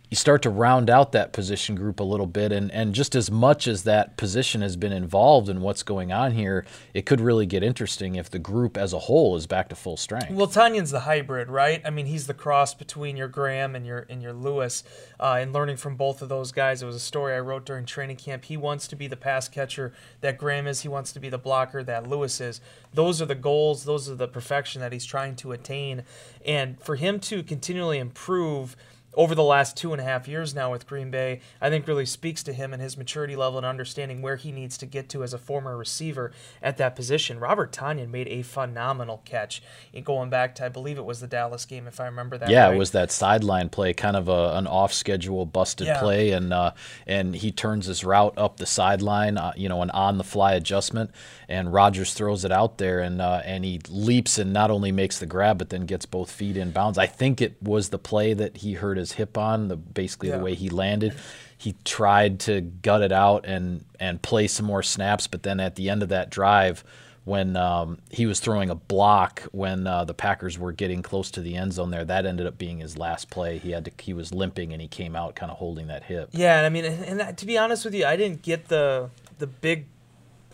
you 0.09 0.15
start 0.15 0.41
to 0.41 0.49
round 0.49 0.89
out 0.89 1.11
that 1.11 1.33
position 1.33 1.75
group 1.75 1.99
a 1.99 2.03
little 2.03 2.25
bit 2.25 2.51
and, 2.51 2.71
and 2.71 2.95
just 2.95 3.15
as 3.15 3.29
much 3.29 3.67
as 3.67 3.83
that 3.83 4.15
position 4.15 4.61
has 4.61 4.75
been 4.77 4.93
involved 4.93 5.49
in 5.49 5.61
what's 5.61 5.83
going 5.83 6.11
on 6.11 6.31
here 6.31 6.65
it 6.93 7.05
could 7.05 7.19
really 7.19 7.45
get 7.45 7.63
interesting 7.63 8.15
if 8.15 8.29
the 8.29 8.39
group 8.39 8.77
as 8.77 8.93
a 8.93 8.99
whole 8.99 9.35
is 9.35 9.47
back 9.47 9.67
to 9.69 9.75
full 9.75 9.97
strength. 9.97 10.31
Well 10.31 10.47
Tonyan's 10.47 10.91
the 10.91 11.01
hybrid 11.01 11.49
right? 11.49 11.81
I 11.85 11.89
mean 11.89 12.05
he's 12.05 12.27
the 12.27 12.33
cross 12.33 12.73
between 12.73 13.17
your 13.17 13.27
graham 13.27 13.75
and 13.75 13.85
your 13.85 14.05
and 14.09 14.21
your 14.21 14.33
lewis 14.33 14.83
uh, 15.19 15.37
and 15.39 15.51
learning 15.51 15.77
from 15.77 15.95
both 15.95 16.21
of 16.21 16.29
those 16.29 16.51
guys. 16.51 16.81
It 16.81 16.85
was 16.85 16.95
a 16.95 16.99
story 16.99 17.35
i 17.35 17.39
wrote 17.39 17.65
during 17.65 17.85
training 17.85 18.17
camp. 18.17 18.45
He 18.45 18.57
wants 18.57 18.87
to 18.87 18.95
be 18.95 19.07
the 19.07 19.17
pass 19.17 19.49
catcher 19.49 19.93
that 20.21 20.37
graham 20.37 20.67
is. 20.67 20.81
He 20.81 20.87
wants 20.87 21.11
to 21.13 21.19
be 21.19 21.29
the 21.29 21.37
blocker 21.37 21.83
that 21.83 22.07
lewis 22.07 22.39
is. 22.39 22.61
Those 22.93 23.21
are 23.21 23.25
the 23.25 23.35
goals. 23.35 23.83
Those 23.83 24.09
are 24.09 24.15
the 24.15 24.27
perfection 24.27 24.81
that 24.81 24.93
he's 24.93 25.05
trying 25.05 25.35
to 25.37 25.51
attain. 25.51 26.03
And 26.45 26.81
for 26.81 26.95
him 26.95 27.19
to 27.21 27.43
continually 27.43 27.99
improve 27.99 28.75
over 29.13 29.33
the 29.33 29.43
last 29.43 29.75
two 29.75 29.93
and 29.93 30.01
a 30.01 30.03
half 30.03 30.27
years 30.27 30.53
now 30.53 30.71
with 30.71 30.85
Green 30.85 31.09
Bay, 31.09 31.41
I 31.59 31.69
think 31.69 31.87
really 31.87 32.05
speaks 32.05 32.43
to 32.43 32.53
him 32.53 32.71
and 32.71 32.81
his 32.81 32.97
maturity 32.97 33.35
level 33.35 33.57
and 33.57 33.65
understanding 33.65 34.21
where 34.21 34.35
he 34.35 34.51
needs 34.51 34.77
to 34.77 34.85
get 34.85 35.09
to 35.09 35.23
as 35.23 35.33
a 35.33 35.39
former 35.39 35.75
receiver 35.75 36.31
at 36.61 36.77
that 36.77 36.95
position. 36.95 37.39
Robert 37.39 37.71
Tonyan 37.71 38.09
made 38.09 38.27
a 38.27 38.43
phenomenal 38.43 39.23
catch 39.25 39.63
in 39.91 40.03
going 40.03 40.29
back 40.29 40.53
to, 40.55 40.65
I 40.65 40.69
believe 40.69 40.99
it 40.99 41.05
was 41.05 41.19
the 41.19 41.27
Dallas 41.27 41.65
game, 41.65 41.87
if 41.87 41.99
I 41.99 42.05
remember 42.05 42.37
that. 42.37 42.49
Yeah, 42.49 42.67
right. 42.67 42.75
it 42.75 42.77
was 42.77 42.91
that 42.91 43.11
sideline 43.11 43.69
play, 43.69 43.93
kind 43.93 44.15
of 44.15 44.27
a, 44.27 44.53
an 44.55 44.67
off 44.67 44.93
schedule 44.93 45.45
busted 45.45 45.87
yeah. 45.87 45.99
play, 45.99 46.31
and 46.31 46.53
uh, 46.53 46.71
and 47.07 47.35
he 47.35 47.51
turns 47.51 47.87
his 47.87 48.03
route 48.03 48.37
up 48.37 48.57
the 48.57 48.65
sideline, 48.65 49.37
uh, 49.37 49.53
you 49.55 49.67
know, 49.67 49.81
an 49.81 49.89
on 49.91 50.19
the 50.19 50.23
fly 50.23 50.53
adjustment, 50.53 51.09
and 51.49 51.73
Rodgers 51.73 52.13
throws 52.13 52.45
it 52.45 52.51
out 52.51 52.77
there, 52.77 52.99
and 52.99 53.21
uh, 53.21 53.41
and 53.43 53.65
he 53.65 53.81
leaps 53.89 54.37
and 54.37 54.53
not 54.53 54.69
only 54.69 54.91
makes 54.91 55.17
the 55.17 55.25
grab, 55.25 55.57
but 55.57 55.69
then 55.69 55.85
gets 55.85 56.05
both 56.05 56.29
feet 56.29 56.55
in 56.55 56.71
bounds. 56.71 56.97
I 56.97 57.07
think 57.07 57.41
it 57.41 57.55
was 57.61 57.89
the 57.89 57.97
play 57.97 58.33
that 58.33 58.57
he 58.57 58.73
hurt 58.73 58.97
his 58.97 59.06
his 59.07 59.17
hip 59.17 59.37
on, 59.37 59.67
the 59.67 59.75
basically 59.75 60.29
yeah. 60.29 60.37
the 60.37 60.43
way 60.43 60.53
he 60.53 60.69
landed. 60.69 61.15
He 61.57 61.75
tried 61.83 62.39
to 62.41 62.61
gut 62.61 63.01
it 63.01 63.11
out 63.11 63.45
and 63.45 63.83
and 63.99 64.21
play 64.21 64.47
some 64.47 64.65
more 64.65 64.83
snaps, 64.83 65.27
but 65.27 65.43
then 65.43 65.59
at 65.59 65.75
the 65.75 65.89
end 65.89 66.03
of 66.03 66.09
that 66.09 66.29
drive, 66.29 66.83
when 67.23 67.57
um, 67.57 67.97
he 68.09 68.25
was 68.25 68.39
throwing 68.39 68.69
a 68.69 68.75
block 68.75 69.43
when 69.51 69.87
uh, 69.87 70.05
the 70.05 70.13
Packers 70.13 70.57
were 70.57 70.71
getting 70.71 71.01
close 71.01 71.31
to 71.31 71.41
the 71.41 71.55
end 71.55 71.73
zone 71.73 71.91
there, 71.91 72.05
that 72.05 72.25
ended 72.25 72.45
up 72.45 72.57
being 72.57 72.79
his 72.79 72.97
last 72.97 73.29
play. 73.29 73.57
He 73.57 73.71
had 73.71 73.85
to 73.85 73.91
he 74.01 74.13
was 74.13 74.33
limping 74.33 74.71
and 74.71 74.81
he 74.81 74.87
came 74.87 75.15
out 75.15 75.35
kind 75.35 75.51
of 75.51 75.57
holding 75.57 75.87
that 75.87 76.03
hip. 76.03 76.29
Yeah, 76.31 76.57
and 76.57 76.65
I 76.65 76.69
mean, 76.69 76.85
and, 76.85 77.03
and 77.03 77.19
that, 77.19 77.37
to 77.37 77.45
be 77.45 77.57
honest 77.57 77.85
with 77.85 77.95
you, 77.95 78.05
I 78.05 78.15
didn't 78.15 78.43
get 78.43 78.67
the 78.67 79.09
the 79.39 79.47
big 79.47 79.85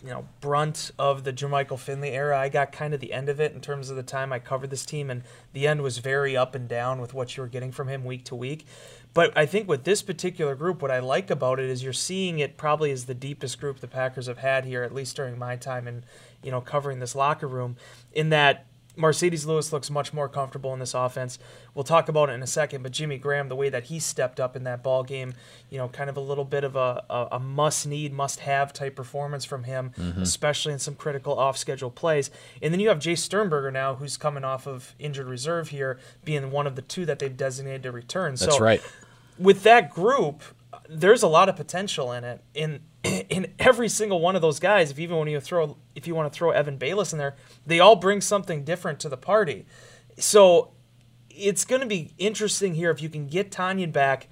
you 0.04 0.10
know 0.10 0.28
brunt 0.42 0.90
of 0.98 1.24
the 1.24 1.32
Jermichael 1.32 1.78
Finley 1.78 2.10
era. 2.10 2.38
I 2.38 2.50
got 2.50 2.72
kind 2.72 2.92
of 2.92 3.00
the 3.00 3.14
end 3.14 3.30
of 3.30 3.40
it 3.40 3.52
in 3.52 3.60
terms 3.62 3.88
of 3.88 3.96
the 3.96 4.02
time 4.02 4.32
I 4.32 4.38
covered 4.38 4.68
this 4.68 4.84
team, 4.84 5.08
and 5.08 5.22
the 5.54 5.66
end 5.66 5.80
was 5.80 5.98
very 5.98 6.36
up 6.36 6.54
and 6.54 6.68
down 6.68 7.00
with 7.00 7.14
what 7.14 7.36
you 7.36 7.42
were 7.42 7.48
getting 7.48 7.72
from 7.72 7.88
him 7.88 8.04
week 8.04 8.24
to 8.26 8.34
week. 8.34 8.66
But 9.14 9.36
I 9.36 9.46
think 9.46 9.66
with 9.66 9.84
this 9.84 10.02
particular 10.02 10.54
group, 10.54 10.82
what 10.82 10.90
I 10.90 10.98
like 10.98 11.30
about 11.30 11.58
it 11.58 11.70
is 11.70 11.82
you're 11.82 11.92
seeing 11.92 12.38
it 12.38 12.58
probably 12.58 12.90
as 12.90 13.06
the 13.06 13.14
deepest 13.14 13.58
group 13.58 13.80
the 13.80 13.88
Packers 13.88 14.26
have 14.26 14.38
had 14.38 14.66
here, 14.66 14.82
at 14.82 14.94
least 14.94 15.16
during 15.16 15.38
my 15.38 15.56
time 15.56 15.88
in 15.88 16.04
you 16.42 16.50
know 16.50 16.60
covering 16.60 17.00
this 17.00 17.14
locker 17.14 17.48
room. 17.48 17.76
In 18.12 18.28
that 18.28 18.66
Marcedes 18.96 19.46
Lewis 19.46 19.72
looks 19.72 19.90
much 19.90 20.12
more 20.12 20.28
comfortable 20.28 20.72
in 20.72 20.78
this 20.78 20.94
offense. 20.94 21.38
We'll 21.74 21.84
talk 21.84 22.08
about 22.08 22.30
it 22.30 22.32
in 22.34 22.42
a 22.42 22.46
second, 22.46 22.82
but 22.82 22.92
Jimmy 22.92 23.18
Graham, 23.18 23.48
the 23.48 23.56
way 23.56 23.68
that 23.68 23.84
he 23.84 23.98
stepped 23.98 24.38
up 24.38 24.54
in 24.54 24.64
that 24.64 24.82
ball 24.82 25.02
game, 25.02 25.34
you 25.70 25.78
know, 25.78 25.88
kind 25.88 26.08
of 26.08 26.16
a 26.16 26.20
little 26.20 26.44
bit 26.44 26.62
of 26.64 26.76
a, 26.76 27.04
a, 27.10 27.28
a 27.32 27.40
must 27.40 27.86
need, 27.86 28.12
must 28.12 28.40
have 28.40 28.72
type 28.72 28.94
performance 28.94 29.44
from 29.44 29.64
him, 29.64 29.92
mm-hmm. 29.98 30.22
especially 30.22 30.72
in 30.72 30.78
some 30.78 30.94
critical 30.94 31.38
off 31.38 31.56
schedule 31.56 31.90
plays. 31.90 32.30
And 32.62 32.72
then 32.72 32.80
you 32.80 32.88
have 32.88 32.98
Jace 32.98 33.18
Sternberger 33.18 33.70
now, 33.70 33.96
who's 33.96 34.16
coming 34.16 34.44
off 34.44 34.66
of 34.66 34.94
injured 34.98 35.26
reserve 35.26 35.68
here, 35.68 35.98
being 36.24 36.50
one 36.50 36.66
of 36.66 36.76
the 36.76 36.82
two 36.82 37.04
that 37.06 37.18
they've 37.18 37.36
designated 37.36 37.82
to 37.84 37.92
return. 37.92 38.32
That's 38.36 38.56
so 38.56 38.58
right. 38.58 38.82
With 39.38 39.64
that 39.64 39.90
group, 39.90 40.42
there's 40.88 41.22
a 41.22 41.28
lot 41.28 41.48
of 41.48 41.56
potential 41.56 42.12
in 42.12 42.24
it. 42.24 42.42
In 42.54 42.80
in 43.04 43.52
every 43.58 43.88
single 43.88 44.20
one 44.20 44.36
of 44.36 44.42
those 44.42 44.58
guys, 44.58 44.90
if 44.90 44.98
even 44.98 45.16
when 45.16 45.28
you 45.28 45.40
throw 45.40 45.76
if 45.94 46.06
you 46.06 46.14
want 46.14 46.32
to 46.32 46.36
throw 46.36 46.50
Evan 46.50 46.78
Baylis 46.78 47.12
in 47.12 47.18
there, 47.18 47.36
they 47.66 47.80
all 47.80 47.96
bring 47.96 48.20
something 48.20 48.64
different 48.64 49.00
to 49.00 49.08
the 49.08 49.16
party. 49.16 49.66
So 50.18 50.72
it's 51.30 51.64
going 51.64 51.80
to 51.80 51.86
be 51.86 52.12
interesting 52.18 52.74
here 52.74 52.90
if 52.90 53.02
you 53.02 53.08
can 53.08 53.26
get 53.26 53.50
Tonyan 53.50 53.92
back, 53.92 54.28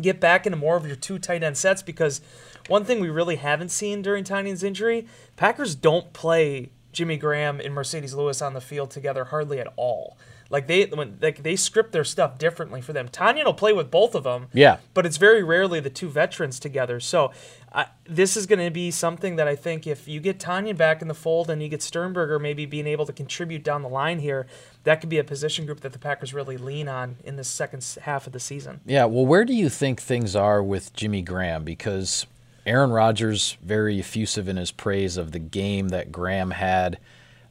get 0.00 0.20
back 0.20 0.46
into 0.46 0.56
more 0.56 0.76
of 0.76 0.86
your 0.86 0.96
two 0.96 1.18
tight 1.18 1.42
end 1.42 1.56
sets 1.56 1.82
because 1.82 2.20
one 2.68 2.84
thing 2.84 3.00
we 3.00 3.10
really 3.10 3.36
haven't 3.36 3.70
seen 3.70 4.00
during 4.00 4.24
Tonyan's 4.24 4.62
injury, 4.62 5.06
Packers 5.36 5.74
don't 5.74 6.12
play 6.12 6.70
Jimmy 6.92 7.16
Graham 7.16 7.60
and 7.60 7.74
Marcedes 7.74 8.14
Lewis 8.14 8.40
on 8.40 8.54
the 8.54 8.60
field 8.60 8.90
together 8.90 9.24
hardly 9.24 9.60
at 9.60 9.68
all. 9.76 10.16
Like 10.50 10.66
they 10.66 10.84
when 10.86 11.18
like 11.20 11.42
they 11.42 11.56
script 11.56 11.92
their 11.92 12.04
stuff 12.04 12.38
differently 12.38 12.80
for 12.80 12.92
them. 12.92 13.08
Tonyan 13.08 13.44
will 13.44 13.54
play 13.54 13.72
with 13.72 13.90
both 13.90 14.14
of 14.14 14.24
them. 14.24 14.48
Yeah. 14.52 14.78
But 14.92 15.06
it's 15.06 15.16
very 15.16 15.42
rarely 15.42 15.80
the 15.80 15.90
two 15.90 16.08
veterans 16.08 16.58
together. 16.58 17.00
So 17.00 17.32
I, 17.72 17.86
this 18.04 18.36
is 18.36 18.46
going 18.46 18.60
to 18.60 18.70
be 18.70 18.90
something 18.90 19.36
that 19.36 19.48
I 19.48 19.56
think 19.56 19.86
if 19.86 20.06
you 20.06 20.20
get 20.20 20.38
Tonyan 20.38 20.76
back 20.76 21.02
in 21.02 21.08
the 21.08 21.14
fold 21.14 21.50
and 21.50 21.62
you 21.62 21.68
get 21.68 21.82
Sternberger 21.82 22.38
maybe 22.38 22.66
being 22.66 22.86
able 22.86 23.06
to 23.06 23.12
contribute 23.12 23.64
down 23.64 23.82
the 23.82 23.88
line 23.88 24.20
here, 24.20 24.46
that 24.84 25.00
could 25.00 25.10
be 25.10 25.18
a 25.18 25.24
position 25.24 25.66
group 25.66 25.80
that 25.80 25.92
the 25.92 25.98
Packers 25.98 26.32
really 26.32 26.56
lean 26.56 26.88
on 26.88 27.16
in 27.24 27.36
the 27.36 27.44
second 27.44 27.84
half 28.02 28.26
of 28.26 28.32
the 28.32 28.40
season. 28.40 28.80
Yeah. 28.86 29.06
Well, 29.06 29.26
where 29.26 29.44
do 29.44 29.54
you 29.54 29.68
think 29.68 30.00
things 30.00 30.36
are 30.36 30.62
with 30.62 30.92
Jimmy 30.94 31.22
Graham? 31.22 31.64
Because 31.64 32.26
Aaron 32.66 32.90
Rodgers 32.90 33.56
very 33.62 33.98
effusive 33.98 34.48
in 34.48 34.56
his 34.56 34.70
praise 34.70 35.16
of 35.16 35.32
the 35.32 35.38
game 35.38 35.88
that 35.88 36.12
Graham 36.12 36.52
had 36.52 36.98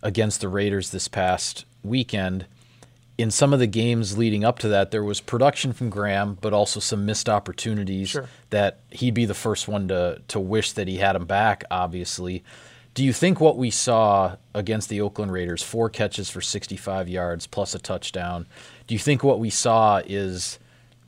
against 0.02 0.42
the 0.42 0.48
Raiders 0.50 0.92
this 0.92 1.08
past 1.08 1.66
weekend 1.84 2.46
in 3.18 3.30
some 3.30 3.54
of 3.54 3.60
the 3.60 3.68
games 3.68 4.18
leading 4.18 4.44
up 4.44 4.60
to 4.60 4.68
that, 4.70 4.92
there 4.92 5.04
was 5.04 5.22
production 5.22 5.72
from 5.72 5.90
Graham, 5.90 6.38
but 6.42 6.54
also 6.54 6.80
some 6.80 7.06
missed 7.06 7.30
opportunities 7.30 8.10
sure. 8.10 8.28
that 8.50 8.80
he'd 8.90 9.14
be 9.14 9.26
the 9.26 9.34
first 9.34 9.68
one 9.68 9.88
to 9.90 10.22
to 10.30 10.40
wish 10.40 10.72
that 10.74 10.88
he 10.88 10.98
had 10.98 11.16
him 11.16 11.26
back. 11.26 11.64
Obviously, 11.70 12.44
do 12.94 13.04
you 13.04 13.14
think 13.14 13.40
what 13.40 13.58
we 13.58 13.70
saw 13.70 14.36
against 14.54 14.90
the 14.90 15.02
Oakland 15.02 15.32
Raiders, 15.32 15.62
four 15.62 15.90
catches 15.90 16.30
for 16.30 16.42
65 16.42 17.08
yards 17.08 17.48
plus 17.48 17.76
a 17.76 17.80
touchdown, 17.80 18.48
do 18.88 18.96
you 18.96 19.00
think 19.00 19.24
what 19.24 19.40
we 19.40 19.50
saw 19.50 20.02
is 20.06 20.60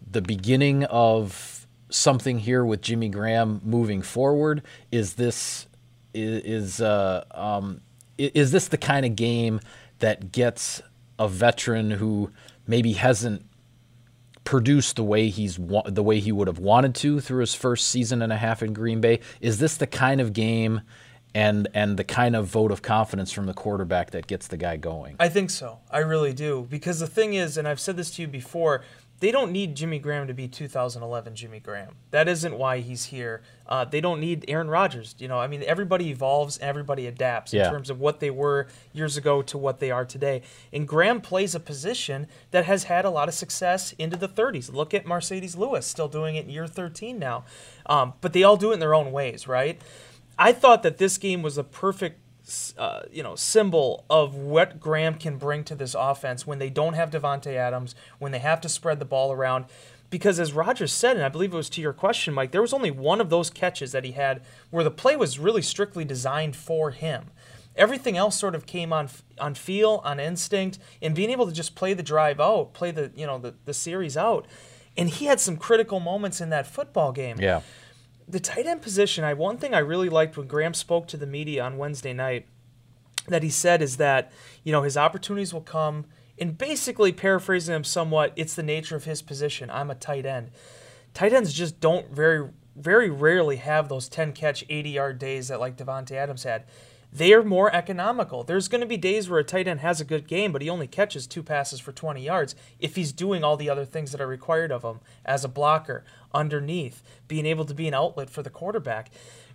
the 0.10 0.22
beginning 0.22 0.84
of 0.86 1.68
something 1.90 2.40
here 2.40 2.66
with 2.66 2.82
Jimmy 2.82 3.10
Graham 3.10 3.62
moving 3.64 4.02
forward? 4.02 4.62
Is 4.92 5.16
this 5.16 5.66
is 6.14 6.82
uh, 6.82 7.26
um, 7.32 7.82
is 8.18 8.52
this 8.52 8.68
the 8.68 8.78
kind 8.78 9.06
of 9.06 9.16
game 9.16 9.60
that 10.00 10.32
gets 10.32 10.82
a 11.20 11.28
veteran 11.28 11.92
who 11.92 12.32
maybe 12.68 12.94
hasn't 12.94 13.46
produced 14.44 14.96
the 14.96 15.04
way 15.04 15.30
he's 15.30 15.58
the 15.86 16.04
way 16.04 16.20
he 16.20 16.32
would 16.32 16.48
have 16.48 16.60
wanted 16.60 16.96
to 16.96 17.20
through 17.20 17.42
his 17.42 17.56
first 17.56 17.88
season 17.88 18.22
and 18.22 18.32
a 18.32 18.38
half 18.38 18.62
in 18.62 18.74
Green 18.74 19.02
Bay. 19.02 19.20
Is 19.42 19.58
this 19.58 19.76
the 19.76 19.88
kind 19.88 20.22
of 20.22 20.34
game 20.34 20.82
and 21.34 21.68
and 21.74 21.98
the 21.98 22.04
kind 22.04 22.36
of 22.36 22.46
vote 22.46 22.72
of 22.72 22.82
confidence 22.82 23.32
from 23.32 23.48
the 23.48 23.54
quarterback 23.54 24.12
that 24.12 24.28
gets 24.28 24.48
the 24.48 24.58
guy 24.58 24.78
going? 24.78 25.16
I 25.20 25.30
think 25.30 25.50
so. 25.50 25.80
I 25.92 26.00
really 26.00 26.32
do 26.32 26.68
because 26.70 27.00
the 27.00 27.08
thing 27.08 27.34
is 27.34 27.58
and 27.58 27.68
I've 27.68 27.80
said 27.80 27.98
this 27.98 28.12
to 28.12 28.22
you 28.22 28.28
before, 28.28 28.84
they 29.26 29.32
don't 29.32 29.52
need 29.52 29.74
Jimmy 29.74 29.98
Graham 29.98 30.28
to 30.28 30.36
be 30.36 30.48
2011 30.48 31.34
Jimmy 31.34 31.60
Graham. 31.60 31.96
That 32.12 32.28
isn't 32.28 32.56
why 32.56 32.82
he's 32.82 33.06
here. 33.06 33.42
Uh, 33.66 33.84
they 33.84 34.00
don't 34.00 34.20
need 34.20 34.46
Aaron 34.48 34.70
Rodgers. 34.70 35.16
You 35.18 35.28
know, 35.28 35.40
I 35.40 35.48
mean, 35.48 35.64
everybody 35.64 36.12
evolves, 36.12 36.60
everybody 36.60 37.08
adapts 37.08 37.52
yeah. 37.52 37.66
in 37.66 37.72
terms 37.72 37.90
of 37.90 38.00
what 38.00 38.20
they 38.20 38.30
were 38.30 38.68
years 38.94 39.18
ago 39.18 39.42
to 39.42 39.58
what 39.58 39.80
they 39.80 39.90
are 39.90 40.06
today. 40.06 40.44
And 40.72 40.88
Graham 40.88 41.22
plays 41.22 41.56
a 41.56 41.60
position 41.60 42.28
that 42.52 42.66
has 42.66 42.84
had 42.84 43.04
a 43.04 43.10
lot 43.10 43.28
of 43.28 43.34
success 43.34 43.94
into 43.94 44.16
the 44.16 44.30
30s. 44.30 44.72
Look 44.72 44.94
at 44.94 45.06
Marcedes 45.06 45.58
Lewis, 45.58 45.88
still 45.88 46.08
doing 46.08 46.36
it 46.36 46.46
in 46.46 46.52
year 46.52 46.68
13 46.68 47.18
now. 47.18 47.46
Um, 47.88 48.14
but 48.22 48.32
they 48.32 48.44
all 48.44 48.58
do 48.58 48.70
it 48.70 48.76
in 48.76 48.80
their 48.80 48.94
own 48.94 49.12
ways, 49.12 49.48
right? 49.48 49.82
I 50.38 50.52
thought 50.52 50.84
that 50.84 51.00
this 51.00 51.18
game 51.18 51.42
was 51.42 51.58
a 51.58 51.64
perfect 51.64 52.20
uh, 52.78 53.02
you 53.12 53.24
know, 53.24 53.36
symbol 53.36 54.06
of 54.10 54.36
what 54.36 54.80
Graham 54.80 55.16
can 55.16 55.38
bring 55.38 55.64
to 55.66 55.76
this 55.76 55.96
offense 55.98 56.46
when 56.46 56.60
they 56.60 56.70
don't 56.70 56.94
have 56.94 57.10
Davante 57.10 57.56
Adams, 57.56 57.96
when 58.20 58.32
they 58.32 58.40
have 58.40 58.62
to 58.62 58.70
spread 58.70 59.00
the 59.00 59.06
ball 59.06 59.32
around. 59.32 59.66
Because 60.10 60.40
as 60.40 60.54
Rodgers 60.54 60.94
said, 60.94 61.16
and 61.16 61.26
I 61.26 61.30
believe 61.30 61.54
it 61.54 61.58
was 61.58 61.70
to 61.72 61.82
your 61.82 61.94
question, 61.94 62.34
Mike, 62.34 62.52
there 62.52 62.62
was 62.62 62.74
only 62.74 62.92
one 62.92 63.20
of 63.20 63.30
those 63.30 63.50
catches 63.50 63.92
that 63.92 64.04
he 64.04 64.12
had 64.12 64.42
where 64.70 64.84
the 64.84 64.92
play 64.92 65.16
was 65.16 65.40
really 65.40 65.64
strictly 65.64 66.06
designed 66.06 66.56
for 66.56 66.92
him. 66.92 67.32
Everything 67.76 68.16
else 68.16 68.40
sort 68.40 68.56
of 68.56 68.66
came 68.66 68.94
on 68.94 69.10
on 69.38 69.54
feel, 69.54 70.02
on 70.06 70.20
instinct, 70.20 70.80
and 71.02 71.14
being 71.14 71.30
able 71.30 71.46
to 71.46 71.52
just 71.52 71.76
play 71.76 71.94
the 71.94 72.04
drive 72.04 72.40
out, 72.40 72.74
play 72.74 72.92
the 72.92 73.12
you 73.16 73.26
know 73.26 73.38
the, 73.38 73.56
the 73.66 73.74
series 73.74 74.16
out. 74.16 74.46
And 74.96 75.10
he 75.10 75.26
had 75.26 75.42
some 75.42 75.58
critical 75.58 76.00
moments 76.00 76.40
in 76.40 76.50
that 76.52 76.68
football 76.68 77.12
game. 77.12 77.38
Yeah 77.40 77.62
the 78.28 78.40
tight 78.40 78.66
end 78.66 78.82
position, 78.82 79.24
I 79.24 79.34
one 79.34 79.58
thing 79.58 79.74
I 79.74 79.80
really 79.80 80.10
liked 80.10 80.38
when 80.38 80.48
Graham 80.48 80.74
spoke 80.74 81.08
to 81.08 81.18
the 81.18 81.28
media 81.28 81.64
on 81.64 81.78
Wednesday 81.78 82.14
night 82.14 82.48
that 83.28 83.44
he 83.44 83.50
said 83.50 83.82
is 83.82 83.98
that, 83.98 84.32
you 84.64 84.72
know, 84.72 84.84
his 84.84 84.98
opportunities 84.98 85.54
will 85.54 85.62
come 85.62 86.06
and 86.38 86.58
basically 86.58 87.12
paraphrasing 87.12 87.76
him 87.76 87.84
somewhat, 87.84 88.34
it's 88.36 88.56
the 88.56 88.64
nature 88.64 88.96
of 88.96 89.06
his 89.06 89.22
position. 89.22 89.70
I'm 89.70 89.90
a 89.90 89.96
tight 89.96 90.26
end. 90.26 90.52
Tight 91.14 91.34
ends 91.34 91.54
just 91.54 91.80
don't 91.80 92.12
very 92.12 92.50
very 92.76 93.10
rarely 93.10 93.56
have 93.56 93.88
those 93.88 94.10
10 94.10 94.34
catch 94.34 94.66
80 94.68 94.90
yard 94.90 95.18
days 95.18 95.48
that 95.48 95.62
like 95.62 95.78
Davante 95.78 96.12
Adams 96.12 96.44
had 96.44 96.66
they 97.16 97.34
are 97.34 97.44
more 97.44 97.74
economical. 97.74 98.44
There's 98.44 98.68
going 98.68 98.82
to 98.82 98.88
be 98.88 98.98
days 98.98 99.30
where 99.30 99.40
a 99.40 99.44
tight 99.44 99.70
end 99.70 99.80
has 99.80 100.02
a 100.02 100.06
good 100.06 100.28
game, 100.28 100.52
but 100.52 100.62
he 100.62 100.70
only 100.70 100.86
catches 100.86 101.26
two 101.26 101.44
passes 101.44 101.80
for 101.80 101.94
20 101.94 102.22
yards 102.22 102.56
if 102.78 102.98
he's 102.98 103.14
doing 103.14 103.42
all 103.42 103.56
the 103.56 103.70
other 103.70 103.86
things 103.86 104.12
that 104.12 104.20
are 104.20 104.28
required 104.28 104.70
of 104.70 104.84
him 104.84 105.00
as 105.24 105.46
a 105.46 105.48
blocker, 105.50 106.04
underneath, 106.34 107.02
being 107.30 107.46
able 107.46 107.64
to 107.64 107.74
be 107.74 107.88
an 107.88 107.94
outlet 107.94 108.30
for 108.30 108.44
the 108.44 108.50
quarterback. 108.50 109.12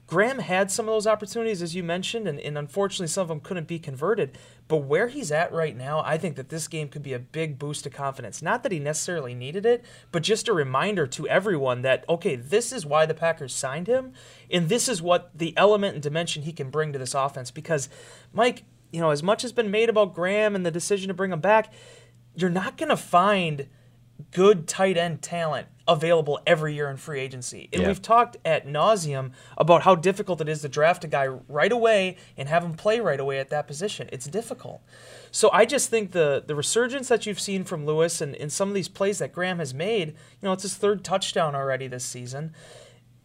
Graham 0.06 0.38
had 0.38 0.70
some 0.70 0.88
of 0.88 0.94
those 0.94 1.06
opportunities, 1.06 1.60
as 1.60 1.74
you 1.74 1.84
mentioned, 1.84 2.26
and, 2.26 2.40
and, 2.40 2.56
unfortunately 2.56 3.06
some 3.08 3.22
of 3.22 3.28
them 3.28 3.40
couldn't 3.40 3.68
be 3.68 3.78
converted. 3.78 4.38
But 4.70 4.84
where 4.84 5.08
he's 5.08 5.32
at 5.32 5.52
right 5.52 5.76
now, 5.76 6.00
I 6.06 6.16
think 6.16 6.36
that 6.36 6.48
this 6.48 6.68
game 6.68 6.90
could 6.90 7.02
be 7.02 7.12
a 7.12 7.18
big 7.18 7.58
boost 7.58 7.82
to 7.82 7.90
confidence. 7.90 8.40
Not 8.40 8.62
that 8.62 8.70
he 8.70 8.78
necessarily 8.78 9.34
needed 9.34 9.66
it, 9.66 9.84
but 10.12 10.22
just 10.22 10.46
a 10.46 10.52
reminder 10.52 11.08
to 11.08 11.26
everyone 11.26 11.82
that, 11.82 12.04
okay, 12.08 12.36
this 12.36 12.72
is 12.72 12.86
why 12.86 13.04
the 13.04 13.12
Packers 13.12 13.52
signed 13.52 13.88
him, 13.88 14.12
and 14.48 14.68
this 14.68 14.88
is 14.88 15.02
what 15.02 15.36
the 15.36 15.52
element 15.56 15.94
and 15.94 16.02
dimension 16.04 16.44
he 16.44 16.52
can 16.52 16.70
bring 16.70 16.92
to 16.92 17.00
this 17.00 17.14
offense. 17.14 17.50
Because, 17.50 17.88
Mike, 18.32 18.62
you 18.92 19.00
know, 19.00 19.10
as 19.10 19.24
much 19.24 19.42
has 19.42 19.50
been 19.50 19.72
made 19.72 19.88
about 19.88 20.14
Graham 20.14 20.54
and 20.54 20.64
the 20.64 20.70
decision 20.70 21.08
to 21.08 21.14
bring 21.14 21.32
him 21.32 21.40
back, 21.40 21.72
you're 22.36 22.48
not 22.48 22.76
going 22.76 22.90
to 22.90 22.96
find 22.96 23.66
good 24.30 24.68
tight 24.68 24.96
end 24.96 25.20
talent 25.20 25.66
available 25.90 26.40
every 26.46 26.74
year 26.74 26.88
in 26.88 26.96
free 26.96 27.20
agency. 27.20 27.68
And 27.72 27.82
yeah. 27.82 27.88
we've 27.88 28.00
talked 28.00 28.36
at 28.44 28.66
nauseum 28.66 29.32
about 29.58 29.82
how 29.82 29.96
difficult 29.96 30.40
it 30.40 30.48
is 30.48 30.62
to 30.62 30.68
draft 30.68 31.04
a 31.04 31.08
guy 31.08 31.26
right 31.26 31.72
away 31.72 32.16
and 32.36 32.48
have 32.48 32.64
him 32.64 32.74
play 32.74 33.00
right 33.00 33.18
away 33.18 33.40
at 33.40 33.50
that 33.50 33.66
position. 33.66 34.08
It's 34.12 34.26
difficult. 34.26 34.82
So 35.32 35.50
I 35.52 35.64
just 35.66 35.90
think 35.90 36.12
the 36.12 36.42
the 36.46 36.54
resurgence 36.54 37.08
that 37.08 37.26
you've 37.26 37.40
seen 37.40 37.64
from 37.64 37.84
Lewis 37.84 38.20
and 38.20 38.34
in 38.34 38.50
some 38.50 38.68
of 38.68 38.74
these 38.74 38.88
plays 38.88 39.18
that 39.18 39.32
Graham 39.32 39.58
has 39.58 39.74
made, 39.74 40.08
you 40.08 40.14
know, 40.42 40.52
it's 40.52 40.62
his 40.62 40.76
third 40.76 41.04
touchdown 41.04 41.54
already 41.54 41.88
this 41.88 42.04
season. 42.04 42.54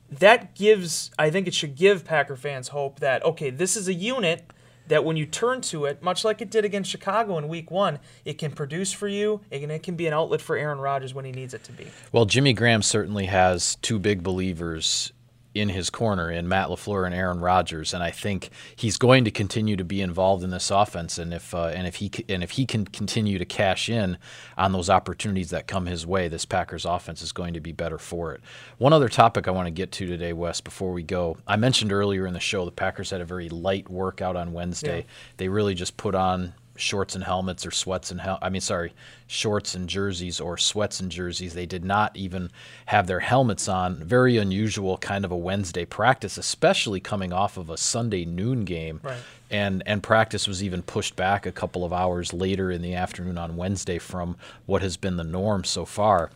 That 0.09 0.55
gives 0.55 1.11
I 1.19 1.29
think 1.29 1.47
it 1.47 1.53
should 1.53 1.75
give 1.75 2.03
Packer 2.03 2.35
fans 2.35 2.69
hope 2.69 2.99
that 2.99 3.23
okay, 3.23 3.51
this 3.51 3.77
is 3.77 3.87
a 3.87 3.93
unit 3.93 4.51
that 4.87 5.03
when 5.03 5.17
you 5.17 5.25
turn 5.25 5.61
to 5.61 5.85
it, 5.85 6.01
much 6.01 6.23
like 6.23 6.41
it 6.41 6.49
did 6.49 6.65
against 6.65 6.89
Chicago 6.89 7.37
in 7.37 7.47
week 7.47 7.71
one, 7.71 7.99
it 8.23 8.37
can 8.37 8.51
produce 8.51 8.91
for 8.91 9.07
you 9.07 9.41
and 9.51 9.71
it 9.71 9.83
can 9.83 9.95
be 9.95 10.07
an 10.07 10.13
outlet 10.13 10.41
for 10.41 10.55
Aaron 10.55 10.79
Rodgers 10.79 11.13
when 11.13 11.25
he 11.25 11.31
needs 11.31 11.53
it 11.53 11.63
to 11.63 11.71
be. 11.71 11.87
Well, 12.11 12.25
Jimmy 12.25 12.53
Graham 12.53 12.81
certainly 12.81 13.25
has 13.25 13.75
two 13.81 13.99
big 13.99 14.23
believers 14.23 15.11
in 15.55 15.69
his 15.69 15.89
corner 15.89 16.29
in 16.29 16.47
Matt 16.49 16.67
LaFleur 16.67 17.05
and 17.05 17.15
Aaron 17.15 17.39
Rodgers, 17.39 17.93
and 17.93 18.03
I 18.03 18.11
think 18.11 18.49
he's 18.75 18.97
going 18.97 19.23
to 19.23 19.31
continue 19.31 19.77
to 19.77 19.85
be 19.85 20.01
involved 20.01 20.43
in 20.43 20.49
this 20.49 20.69
offense. 20.69 21.17
And 21.17 21.33
if 21.33 21.55
uh, 21.55 21.67
and 21.67 21.87
if 21.87 21.95
he 21.95 22.11
and 22.27 22.43
if 22.43 22.51
he 22.51 22.65
can 22.65 22.85
continue 22.85 23.39
to 23.39 23.45
cash 23.45 23.89
in 23.89 24.17
on 24.57 24.73
those 24.73 24.89
opportunities 24.89 25.49
that 25.51 25.65
come 25.65 25.85
his 25.85 26.05
way, 26.05 26.27
this 26.27 26.43
Packers 26.45 26.83
offense 26.83 27.21
is 27.21 27.31
going 27.31 27.53
to 27.53 27.61
be 27.61 27.71
better 27.71 27.97
for 27.97 28.33
it. 28.33 28.41
One 28.77 28.91
other 28.91 29.09
topic 29.09 29.47
I 29.47 29.51
want 29.51 29.67
to 29.67 29.71
get 29.71 29.93
to 29.93 30.05
today, 30.05 30.33
Wes, 30.33 30.59
before 30.59 30.91
we 30.91 31.03
go, 31.03 31.37
I 31.47 31.55
mentioned 31.55 31.93
earlier 31.93 32.27
in 32.27 32.33
the 32.33 32.39
show 32.39 32.65
the 32.65 32.71
Packers 32.71 33.09
had 33.11 33.21
a 33.21 33.25
very 33.25 33.47
light 33.47 33.89
workout 33.89 34.35
on 34.35 34.51
Wednesday. 34.51 34.99
Yeah. 34.99 35.05
They 35.37 35.47
really 35.47 35.73
just 35.73 35.95
put 35.95 36.15
on 36.15 36.53
shorts 36.75 37.15
and 37.15 37.23
helmets 37.23 37.65
or 37.65 37.71
sweats 37.71 38.11
and 38.11 38.21
hel- 38.21 38.39
I 38.41 38.49
mean 38.49 38.61
sorry, 38.61 38.93
shorts 39.27 39.75
and 39.75 39.87
jerseys 39.87 40.39
or 40.39 40.57
sweats 40.57 40.99
and 40.99 41.11
jerseys. 41.11 41.53
They 41.53 41.65
did 41.65 41.85
not 41.85 42.15
even 42.15 42.51
have 42.87 43.07
their 43.07 43.21
helmets 43.21 43.67
on. 43.67 43.95
Very 43.95 44.37
unusual 44.37 44.97
kind 44.97 45.25
of 45.25 45.31
a 45.31 45.37
Wednesday 45.37 45.85
practice, 45.85 46.37
especially 46.37 46.99
coming 46.99 47.33
off 47.33 47.57
of 47.57 47.69
a 47.69 47.77
Sunday 47.77 48.25
noon 48.25 48.65
game. 48.65 48.99
Right. 49.03 49.17
And 49.49 49.83
and 49.85 50.03
practice 50.03 50.47
was 50.47 50.63
even 50.63 50.81
pushed 50.81 51.15
back 51.15 51.45
a 51.45 51.51
couple 51.51 51.85
of 51.85 51.93
hours 51.93 52.33
later 52.33 52.71
in 52.71 52.81
the 52.81 52.95
afternoon 52.95 53.37
on 53.37 53.55
Wednesday 53.55 53.99
from 53.99 54.37
what 54.65 54.81
has 54.81 54.97
been 54.97 55.17
the 55.17 55.23
norm 55.23 55.63
so 55.63 55.85
far. 55.85 56.31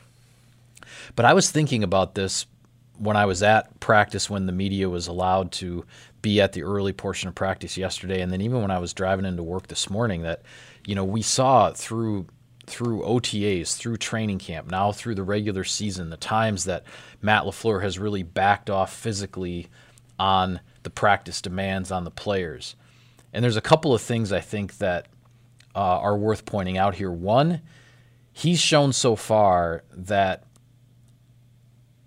But 1.15 1.25
I 1.25 1.34
was 1.34 1.51
thinking 1.51 1.84
about 1.84 2.15
this 2.15 2.46
when 2.98 3.15
I 3.15 3.25
was 3.25 3.41
at 3.41 3.79
practice 3.79 4.29
when 4.29 4.46
the 4.46 4.51
media 4.51 4.89
was 4.89 5.08
allowed 5.08 5.51
to 5.53 5.86
be 6.21 6.41
at 6.41 6.53
the 6.53 6.63
early 6.63 6.93
portion 6.93 7.29
of 7.29 7.35
practice 7.35 7.77
yesterday, 7.77 8.21
and 8.21 8.31
then 8.31 8.41
even 8.41 8.61
when 8.61 8.71
I 8.71 8.79
was 8.79 8.93
driving 8.93 9.25
into 9.25 9.43
work 9.43 9.67
this 9.67 9.89
morning, 9.89 10.23
that 10.23 10.43
you 10.85 10.95
know 10.95 11.03
we 11.03 11.21
saw 11.21 11.71
through 11.71 12.27
through 12.69 13.01
OTAs, 13.01 13.75
through 13.75 13.97
training 13.97 14.39
camp, 14.39 14.69
now 14.69 14.91
through 14.91 15.15
the 15.15 15.23
regular 15.23 15.63
season, 15.63 16.09
the 16.09 16.17
times 16.17 16.65
that 16.65 16.83
Matt 17.21 17.43
LaFleur 17.43 17.81
has 17.81 17.97
really 17.97 18.21
backed 18.21 18.69
off 18.69 18.93
physically 18.93 19.67
on 20.19 20.59
the 20.83 20.89
practice 20.89 21.41
demands 21.41 21.91
on 21.91 22.03
the 22.03 22.11
players. 22.11 22.75
And 23.33 23.43
there's 23.43 23.57
a 23.57 23.61
couple 23.61 23.93
of 23.93 24.01
things 24.01 24.31
I 24.31 24.39
think 24.39 24.77
that 24.77 25.07
uh, 25.75 25.79
are 25.79 26.17
worth 26.17 26.45
pointing 26.45 26.77
out 26.77 26.95
here. 26.95 27.11
One, 27.11 27.61
he's 28.31 28.59
shown 28.59 28.93
so 28.93 29.15
far 29.15 29.83
that 29.91 30.43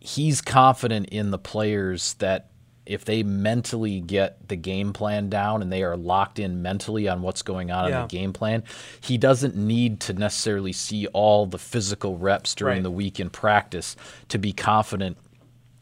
he's 0.00 0.40
confident 0.40 1.08
in 1.10 1.30
the 1.30 1.38
players 1.38 2.14
that 2.14 2.51
if 2.84 3.04
they 3.04 3.22
mentally 3.22 4.00
get 4.00 4.48
the 4.48 4.56
game 4.56 4.92
plan 4.92 5.28
down 5.28 5.62
and 5.62 5.72
they 5.72 5.82
are 5.82 5.96
locked 5.96 6.38
in 6.38 6.62
mentally 6.62 7.08
on 7.08 7.22
what's 7.22 7.42
going 7.42 7.70
on 7.70 7.88
yeah. 7.88 8.02
in 8.02 8.08
the 8.08 8.08
game 8.08 8.32
plan, 8.32 8.64
he 9.00 9.16
doesn't 9.16 9.54
need 9.54 10.00
to 10.00 10.12
necessarily 10.12 10.72
see 10.72 11.06
all 11.08 11.46
the 11.46 11.58
physical 11.58 12.18
reps 12.18 12.54
during 12.54 12.78
right. 12.78 12.82
the 12.82 12.90
week 12.90 13.20
in 13.20 13.30
practice 13.30 13.94
to 14.28 14.38
be 14.38 14.52
confident 14.52 15.16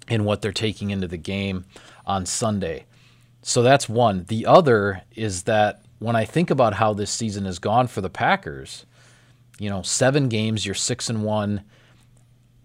in 0.09 0.25
what 0.25 0.43
they're 0.43 0.53
taking 0.53 0.91
into 0.91 1.09
the 1.09 1.17
game 1.17 1.65
on 2.05 2.27
Sunday. 2.27 2.85
So 3.43 3.63
that's 3.63 3.89
one. 3.89 4.25
The 4.29 4.45
other 4.45 5.03
is 5.17 5.45
that 5.45 5.83
when 5.99 6.17
I 6.17 6.25
think 6.25 6.51
about 6.51 6.75
how 6.75 6.93
this 6.93 7.11
season 7.11 7.47
has 7.47 7.59
gone 7.59 7.87
for 7.87 8.01
the 8.01 8.11
Packers, 8.11 8.85
you 9.59 9.71
know, 9.71 9.83
seven 9.83 10.29
games, 10.29 10.67
you're 10.67 10.75
six 10.75 11.09
and 11.09 11.23
one 11.25 11.63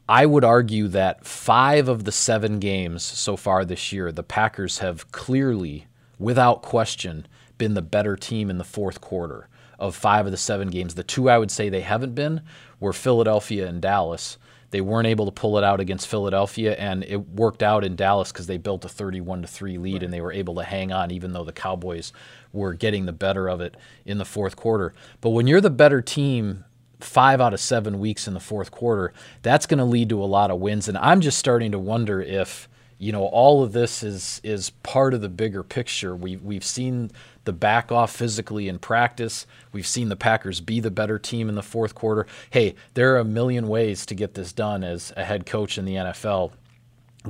I 0.07 0.27
would 0.27 0.43
argue 0.43 0.87
that 0.89 1.25
five 1.25 1.87
of 1.87 2.03
the 2.03 2.11
seven 2.11 2.59
games 2.59 3.03
so 3.03 3.35
far 3.35 3.65
this 3.65 3.91
year, 3.91 4.11
the 4.11 4.23
Packers 4.23 4.79
have 4.79 5.11
clearly, 5.11 5.87
without 6.19 6.61
question, 6.61 7.27
been 7.57 7.73
the 7.73 7.81
better 7.81 8.15
team 8.15 8.49
in 8.51 8.59
the 8.59 8.63
fourth 8.63 9.01
quarter 9.01 9.47
of 9.79 9.95
five 9.95 10.25
of 10.25 10.31
the 10.31 10.37
seven 10.37 10.69
games. 10.69 10.93
The 10.93 11.03
two 11.03 11.29
I 11.29 11.39
would 11.39 11.49
say 11.49 11.69
they 11.69 11.81
haven't 11.81 12.13
been 12.13 12.41
were 12.79 12.93
Philadelphia 12.93 13.67
and 13.67 13.81
Dallas. 13.81 14.37
They 14.69 14.81
weren't 14.81 15.07
able 15.07 15.25
to 15.25 15.31
pull 15.31 15.57
it 15.57 15.63
out 15.63 15.79
against 15.79 16.07
Philadelphia, 16.07 16.75
and 16.75 17.03
it 17.03 17.29
worked 17.29 17.63
out 17.63 17.83
in 17.83 17.95
Dallas 17.95 18.31
because 18.31 18.45
they 18.45 18.57
built 18.57 18.85
a 18.85 18.89
31 18.89 19.41
to 19.41 19.47
three 19.47 19.77
lead, 19.77 19.93
right. 19.93 20.03
and 20.03 20.13
they 20.13 20.21
were 20.21 20.33
able 20.33 20.55
to 20.55 20.63
hang 20.63 20.91
on, 20.91 21.11
even 21.11 21.33
though 21.33 21.43
the 21.43 21.51
Cowboys 21.51 22.13
were 22.53 22.73
getting 22.73 23.05
the 23.05 23.13
better 23.13 23.47
of 23.47 23.59
it 23.59 23.75
in 24.05 24.17
the 24.17 24.25
fourth 24.25 24.55
quarter. 24.55 24.93
But 25.21 25.31
when 25.31 25.47
you're 25.47 25.61
the 25.61 25.69
better 25.69 26.01
team 26.01 26.65
five 26.99 27.41
out 27.41 27.53
of 27.53 27.59
seven 27.59 27.99
weeks 27.99 28.27
in 28.27 28.33
the 28.33 28.39
fourth 28.39 28.71
quarter, 28.71 29.13
that's 29.41 29.65
going 29.65 29.79
to 29.79 29.85
lead 29.85 30.09
to 30.09 30.23
a 30.23 30.25
lot 30.25 30.51
of 30.51 30.59
wins. 30.59 30.87
And 30.87 30.97
I'm 30.97 31.21
just 31.21 31.37
starting 31.37 31.71
to 31.71 31.79
wonder 31.79 32.21
if 32.21 32.67
you 32.97 33.11
know 33.11 33.25
all 33.25 33.61
of 33.61 33.73
this 33.73 34.03
is 34.03 34.39
is 34.43 34.69
part 34.69 35.13
of 35.13 35.21
the 35.21 35.29
bigger 35.29 35.63
picture. 35.63 36.15
We 36.15 36.37
we've 36.37 36.63
seen 36.63 37.11
the 37.43 37.53
back 37.53 37.91
off 37.91 38.15
physically 38.15 38.67
in 38.67 38.79
practice. 38.79 39.45
We've 39.71 39.85
seen 39.85 40.09
the 40.09 40.15
Packers 40.15 40.61
be 40.61 40.79
the 40.79 40.91
better 40.91 41.19
team 41.19 41.49
in 41.49 41.55
the 41.55 41.63
fourth 41.63 41.93
quarter. 41.93 42.25
Hey, 42.49 42.75
there 42.93 43.13
are 43.13 43.19
a 43.19 43.25
million 43.25 43.67
ways 43.67 44.05
to 44.07 44.15
get 44.15 44.33
this 44.33 44.53
done 44.53 44.83
as 44.83 45.13
a 45.15 45.23
head 45.23 45.45
coach 45.45 45.77
in 45.77 45.85
the 45.85 45.95
NFL 45.95 46.51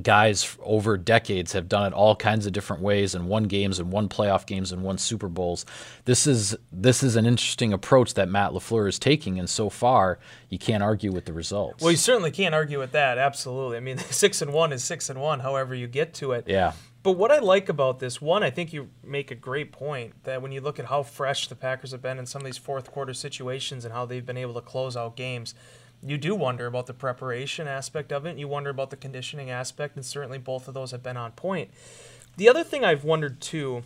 guys 0.04 0.58
over 0.62 0.98
decades 0.98 1.54
have 1.54 1.68
done 1.68 1.88
it 1.88 1.94
all 1.94 2.16
kinds 2.16 2.46
of 2.46 2.54
different 2.54 2.82
ways 2.82 3.16
and 3.16 3.28
won 3.28 3.44
games 3.44 3.80
and 3.80 3.92
won 3.92 4.10
playoff 4.10 4.46
games 4.46 4.72
and 4.72 4.84
won 4.84 4.98
Super 4.98 5.28
Bowls. 5.28 5.66
This 6.06 6.28
is 6.28 6.56
this 6.72 7.04
is 7.04 7.16
an 7.16 7.26
interesting 7.26 7.74
approach 7.74 8.14
that 8.16 8.30
Matt 8.30 8.52
LaFleur 8.52 8.88
is 8.88 9.00
taking 9.00 9.40
and 9.40 9.50
so 9.50 9.70
far 9.70 10.20
you 10.50 10.58
can't 10.58 10.84
argue 10.84 11.12
with 11.12 11.26
the 11.26 11.34
results. 11.34 11.82
Well, 11.82 11.92
you 11.92 11.98
certainly 11.98 12.32
can't 12.32 12.56
argue 12.56 12.80
with 12.80 12.92
that. 12.92 13.18
Absolutely. 13.18 13.78
I 13.78 13.80
mean, 13.80 13.98
6 14.16 14.42
and 14.42 14.54
1 14.54 14.74
is 14.74 14.84
6 14.84 15.10
and 15.10 15.22
1 15.22 15.40
however 15.40 15.76
you 15.76 15.88
get 15.88 16.14
to 16.16 16.32
it. 16.34 16.46
Yeah. 16.48 16.74
But 17.06 17.18
what 17.18 17.32
I 17.32 17.38
like 17.38 17.70
about 17.70 18.00
this, 18.00 18.20
one, 18.20 18.42
I 18.42 18.50
think 18.50 18.74
you 18.74 18.90
make 19.04 19.30
a 19.30 19.36
great 19.36 19.72
point 19.72 20.24
that 20.24 20.42
when 20.42 20.52
you 20.52 20.60
look 20.60 20.80
at 20.80 20.86
how 20.86 21.04
fresh 21.04 21.48
the 21.48 21.56
Packers 21.56 21.92
have 21.92 22.02
been 22.02 22.18
in 22.18 22.26
some 22.26 22.42
of 22.42 22.48
these 22.48 22.58
fourth 22.58 22.92
quarter 22.92 23.14
situations 23.14 23.86
and 23.86 23.94
how 23.94 24.08
they've 24.08 24.26
been 24.26 24.38
able 24.38 24.56
to 24.56 24.62
close 24.62 24.98
out 24.98 25.16
games, 25.16 25.54
you 26.04 26.18
do 26.18 26.36
wonder 26.36 26.66
about 26.68 26.86
the 26.88 26.94
preparation 26.94 27.68
aspect 27.68 28.12
of 28.12 28.26
it, 28.26 28.38
you 28.38 28.48
wonder 28.48 28.70
about 28.70 28.90
the 28.90 28.96
conditioning 28.96 29.50
aspect, 29.50 29.96
and 29.96 30.06
certainly 30.06 30.38
both 30.38 30.68
of 30.68 30.74
those 30.74 30.92
have 30.92 31.04
been 31.04 31.18
on 31.18 31.32
point. 31.32 31.72
The 32.38 32.50
other 32.50 32.64
thing 32.64 32.84
I've 32.84 33.04
wondered 33.04 33.40
too, 33.42 33.84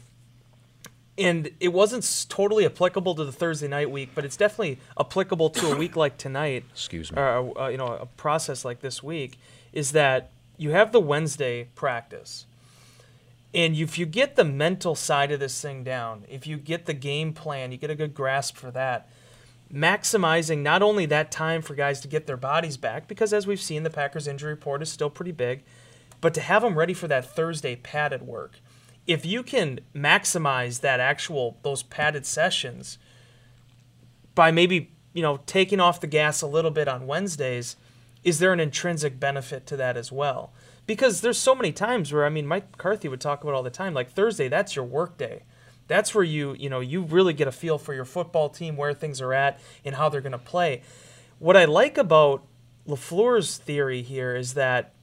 and 1.17 1.51
it 1.59 1.69
wasn't 1.69 2.25
totally 2.29 2.65
applicable 2.65 3.15
to 3.15 3.25
the 3.25 3.31
Thursday 3.31 3.67
night 3.67 3.91
week, 3.91 4.11
but 4.15 4.25
it's 4.25 4.37
definitely 4.37 4.79
applicable 4.99 5.49
to 5.51 5.71
a 5.71 5.75
week 5.75 5.95
like 5.95 6.17
tonight. 6.17 6.65
Excuse 6.71 7.11
me. 7.11 7.19
Or 7.19 7.59
uh, 7.59 7.67
you 7.67 7.77
know, 7.77 7.87
a 7.87 8.05
process 8.05 8.65
like 8.65 8.79
this 8.81 9.03
week 9.03 9.37
is 9.71 9.91
that 9.91 10.31
you 10.57 10.71
have 10.71 10.91
the 10.91 10.99
Wednesday 10.99 11.67
practice. 11.75 12.45
And 13.53 13.75
if 13.75 13.97
you 13.97 14.05
get 14.05 14.35
the 14.35 14.43
mental 14.43 14.93
side 14.93 15.31
of 15.31 15.39
this 15.39 15.59
thing 15.59 15.83
down, 15.83 16.25
if 16.29 16.45
you 16.45 16.57
get 16.57 16.85
the 16.85 16.93
game 16.93 17.33
plan, 17.33 17.71
you 17.71 17.77
get 17.77 17.89
a 17.89 17.95
good 17.95 18.13
grasp 18.13 18.55
for 18.57 18.69
that, 18.71 19.09
maximizing 19.73 20.60
not 20.60 20.82
only 20.82 21.05
that 21.05 21.32
time 21.32 21.62
for 21.62 21.75
guys 21.75 21.99
to 22.01 22.08
get 22.08 22.27
their 22.27 22.38
bodies 22.38 22.77
back, 22.77 23.08
because 23.08 23.34
as 23.34 23.45
we've 23.45 23.62
seen, 23.62 23.84
the 23.84 23.89
Packers 23.89 24.27
injury 24.27 24.51
report 24.51 24.82
is 24.82 24.91
still 24.91 25.10
pretty 25.10 25.32
big, 25.32 25.63
but 26.21 26.34
to 26.34 26.41
have 26.41 26.62
them 26.62 26.77
ready 26.77 26.93
for 26.93 27.08
that 27.08 27.36
Thursday 27.36 27.75
padded 27.75 28.23
work. 28.23 28.60
If 29.05 29.25
you 29.25 29.43
can 29.43 29.79
maximize 29.95 30.82
that 30.82 30.99
actual, 30.99 31.58
those 31.63 31.84
padded 31.84 32.25
sessions 32.25 32.97
by 34.36 34.51
maybe, 34.51 34.91
you 35.13 35.21
know, 35.21 35.41
taking 35.45 35.79
off 35.79 36.01
the 36.01 36.08
gas 36.08 36.41
a 36.41 36.47
little 36.47 36.71
bit 36.71 36.88
on 36.88 37.08
Wednesdays, 37.08 37.75
is 38.23 38.39
there 38.39 38.53
an 38.53 38.60
intrinsic 38.60 39.19
benefit 39.19 39.65
to 39.67 39.77
that 39.77 39.97
as 39.97 40.12
well? 40.12 40.51
Because 40.86 41.21
there's 41.21 41.38
so 41.38 41.55
many 41.55 41.71
times 41.71 42.12
where, 42.12 42.25
I 42.25 42.29
mean, 42.29 42.47
Mike 42.47 42.71
McCarthy 42.71 43.08
would 43.08 43.21
talk 43.21 43.43
about 43.43 43.53
all 43.53 43.63
the 43.63 43.69
time, 43.69 43.93
like 43.93 44.12
Thursday, 44.12 44.47
that's 44.47 44.75
your 44.75 44.86
work 44.86 45.17
day 45.17 45.43
that's 45.89 46.15
where 46.15 46.23
you 46.23 46.56
you 46.58 46.69
know 46.69 46.80
you 46.80 47.02
really 47.02 47.34
get 47.34 47.49
a 47.49 47.52
feel 47.52 47.78
for 47.78 47.93
your 47.93 48.06
football 48.06 48.47
team 48.47 48.78
where 48.78 48.93
things 48.93 49.19
are 49.19 49.34
at 49.34 49.60
and 49.84 49.95
how 49.95 50.08
they're 50.08 50.21
going 50.21 50.32
to 50.32 50.38
play. 50.38 50.82
What 51.39 51.58
i 51.58 51.65
like 51.65 51.97
about 51.97 52.45
lafleur's 52.88 53.58
theory 53.58 54.02
here 54.02 54.36
is 54.36 54.54
that 54.54 54.93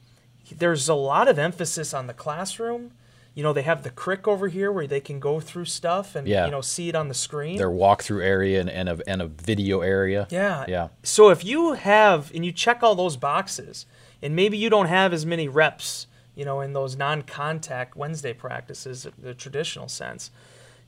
there's 0.57 0.88
a 0.88 0.94
lot 0.94 1.29
of 1.29 1.38
emphasis 1.38 1.92
on 1.92 2.07
the 2.07 2.14
classroom. 2.14 2.92
You 3.35 3.42
know 3.42 3.53
they 3.53 3.62
have 3.62 3.83
the 3.83 3.90
crick 3.90 4.27
over 4.27 4.49
here 4.49 4.72
where 4.72 4.87
they 4.87 5.01
can 5.01 5.20
go 5.20 5.40
through 5.40 5.66
stuff 5.66 6.16
and 6.16 6.27
yeah. 6.27 6.46
you 6.46 6.51
know 6.51 6.62
see 6.62 6.88
it 6.88 6.94
on 6.94 7.09
the 7.09 7.14
screen. 7.14 7.59
Their 7.59 7.68
walkthrough 7.68 8.25
area 8.25 8.61
and, 8.61 8.70
and, 8.70 8.88
a, 8.88 8.99
and 9.07 9.20
a 9.20 9.27
video 9.27 9.81
area. 9.81 10.27
Yeah. 10.31 10.64
Yeah. 10.66 10.88
So 11.03 11.29
if 11.29 11.44
you 11.44 11.75
have 11.75 12.33
and 12.35 12.46
you 12.46 12.53
check 12.53 12.83
all 12.83 12.94
those 12.94 13.18
boxes 13.18 13.85
and 14.22 14.35
maybe 14.35 14.57
you 14.57 14.70
don't 14.70 14.87
have 14.87 15.12
as 15.12 15.27
many 15.27 15.49
reps 15.49 16.07
you 16.37 16.44
know 16.44 16.61
in 16.61 16.72
those 16.72 16.96
non-contact 16.96 17.96
wednesday 17.96 18.33
practices 18.33 19.09
the 19.18 19.35
traditional 19.35 19.88
sense 19.88 20.31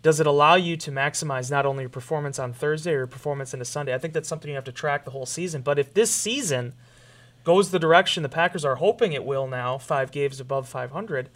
does 0.03 0.21
it 0.21 0.27
allow 0.27 0.55
you 0.55 0.77
to 0.77 0.93
maximize 0.93 1.51
not 1.51 1.67
only 1.67 1.83
your 1.83 1.91
performance 1.91 2.39
on 2.39 2.53
Thursday 2.53 2.93
or 2.93 2.99
your 2.99 3.07
performance 3.07 3.53
into 3.53 3.65
Sunday? 3.65 3.95
I 3.95 3.99
think 3.99 4.15
that's 4.15 4.29
something 4.29 4.49
you 4.49 4.55
have 4.55 4.65
to 4.65 4.73
track 4.73 5.05
the 5.05 5.11
whole 5.11 5.27
season. 5.27 5.63
But 5.63 5.79
if 5.79 5.93
this 5.95 6.11
season 6.11 6.75
goes 7.45 7.71
the 7.71 7.79
direction 7.79 8.23
the 8.23 8.29
Packers 8.29 8.65
are 8.65 8.77
hoping 8.77 9.13
it 9.13 9.25
will 9.25 9.47
now, 9.47 9.79
five 9.79 10.13
games 10.13 10.39
above 10.39 10.69
500, 10.69 11.31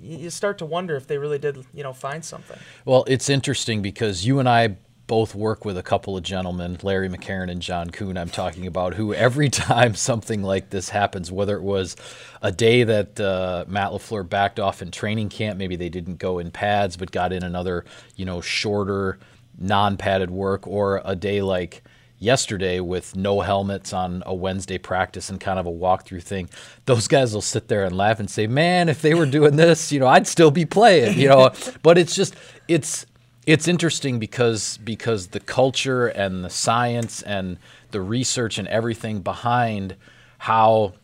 you 0.00 0.30
start 0.30 0.58
to 0.58 0.66
wonder 0.66 0.96
if 0.96 1.06
they 1.06 1.18
really 1.18 1.38
did, 1.38 1.64
you 1.72 1.82
know, 1.82 1.92
find 1.92 2.24
something. 2.24 2.58
Well, 2.84 3.04
it's 3.06 3.28
interesting 3.28 3.82
because 3.82 4.26
you 4.26 4.38
and 4.38 4.48
I 4.48 4.76
both 5.06 5.34
work 5.34 5.64
with 5.64 5.76
a 5.76 5.82
couple 5.82 6.16
of 6.16 6.22
gentlemen, 6.22 6.78
Larry 6.82 7.08
McCarren 7.08 7.50
and 7.50 7.60
John 7.60 7.90
Kuhn, 7.90 8.16
I'm 8.16 8.30
talking 8.30 8.66
about, 8.66 8.94
who 8.94 9.12
every 9.12 9.48
time 9.50 9.94
something 9.94 10.42
like 10.42 10.70
this 10.70 10.88
happens, 10.88 11.30
whether 11.30 11.56
it 11.56 11.62
was 11.62 11.96
a 12.40 12.52
day 12.52 12.84
that 12.84 13.20
uh, 13.20 13.64
Matt 13.68 13.90
LaFleur 13.92 14.28
backed 14.28 14.60
off 14.60 14.82
in 14.82 14.90
training 14.90 15.28
camp, 15.28 15.58
maybe 15.58 15.76
they 15.76 15.88
didn't 15.88 16.16
go 16.16 16.38
in 16.38 16.50
pads 16.50 16.96
but 16.96 17.10
got 17.10 17.32
in 17.32 17.42
another, 17.42 17.84
you 18.16 18.24
know, 18.24 18.40
shorter, 18.40 19.18
non 19.58 19.96
padded 19.96 20.30
work, 20.30 20.66
or 20.66 21.02
a 21.04 21.16
day 21.16 21.42
like 21.42 21.82
yesterday 22.22 22.78
with 22.78 23.16
no 23.16 23.40
helmets 23.40 23.92
on 23.92 24.22
a 24.24 24.34
Wednesday 24.34 24.78
practice 24.78 25.28
and 25.28 25.40
kind 25.40 25.58
of 25.58 25.66
a 25.66 25.70
walkthrough 25.70 26.22
thing, 26.22 26.48
those 26.86 27.08
guys 27.08 27.34
will 27.34 27.42
sit 27.42 27.66
there 27.66 27.84
and 27.84 27.96
laugh 27.96 28.20
and 28.20 28.30
say, 28.30 28.46
"Man, 28.46 28.88
if 28.88 29.02
they 29.02 29.12
were 29.14 29.26
doing 29.26 29.56
this, 29.56 29.90
you 29.90 29.98
know, 29.98 30.06
I'd 30.06 30.26
still 30.26 30.50
be 30.50 30.64
playing." 30.64 31.18
You 31.18 31.28
know, 31.28 31.50
but 31.82 31.98
it's 31.98 32.14
just 32.14 32.34
it's 32.68 33.04
it's 33.46 33.66
interesting 33.66 34.18
because 34.18 34.78
because 34.78 35.28
the 35.28 35.40
culture 35.40 36.06
and 36.06 36.44
the 36.44 36.50
science 36.50 37.22
and 37.22 37.58
the 37.90 38.00
research 38.00 38.58
and 38.58 38.68
everything 38.68 39.20
behind 39.20 39.96
how 40.38 40.94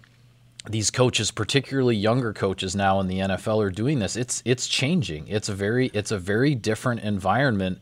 these 0.69 0.91
coaches, 0.91 1.31
particularly 1.31 1.97
younger 1.97 2.33
coaches 2.33 2.77
now 2.77 3.01
in 3.01 3.09
the 3.09 3.19
NFL, 3.19 3.65
are 3.65 3.71
doing 3.71 3.99
this. 3.99 4.17
It's 4.17 4.43
it's 4.45 4.69
changing. 4.69 5.27
It's 5.29 5.49
a 5.49 5.55
very 5.55 5.89
it's 5.89 6.11
a 6.11 6.19
very 6.19 6.55
different 6.55 7.01
environment 7.01 7.79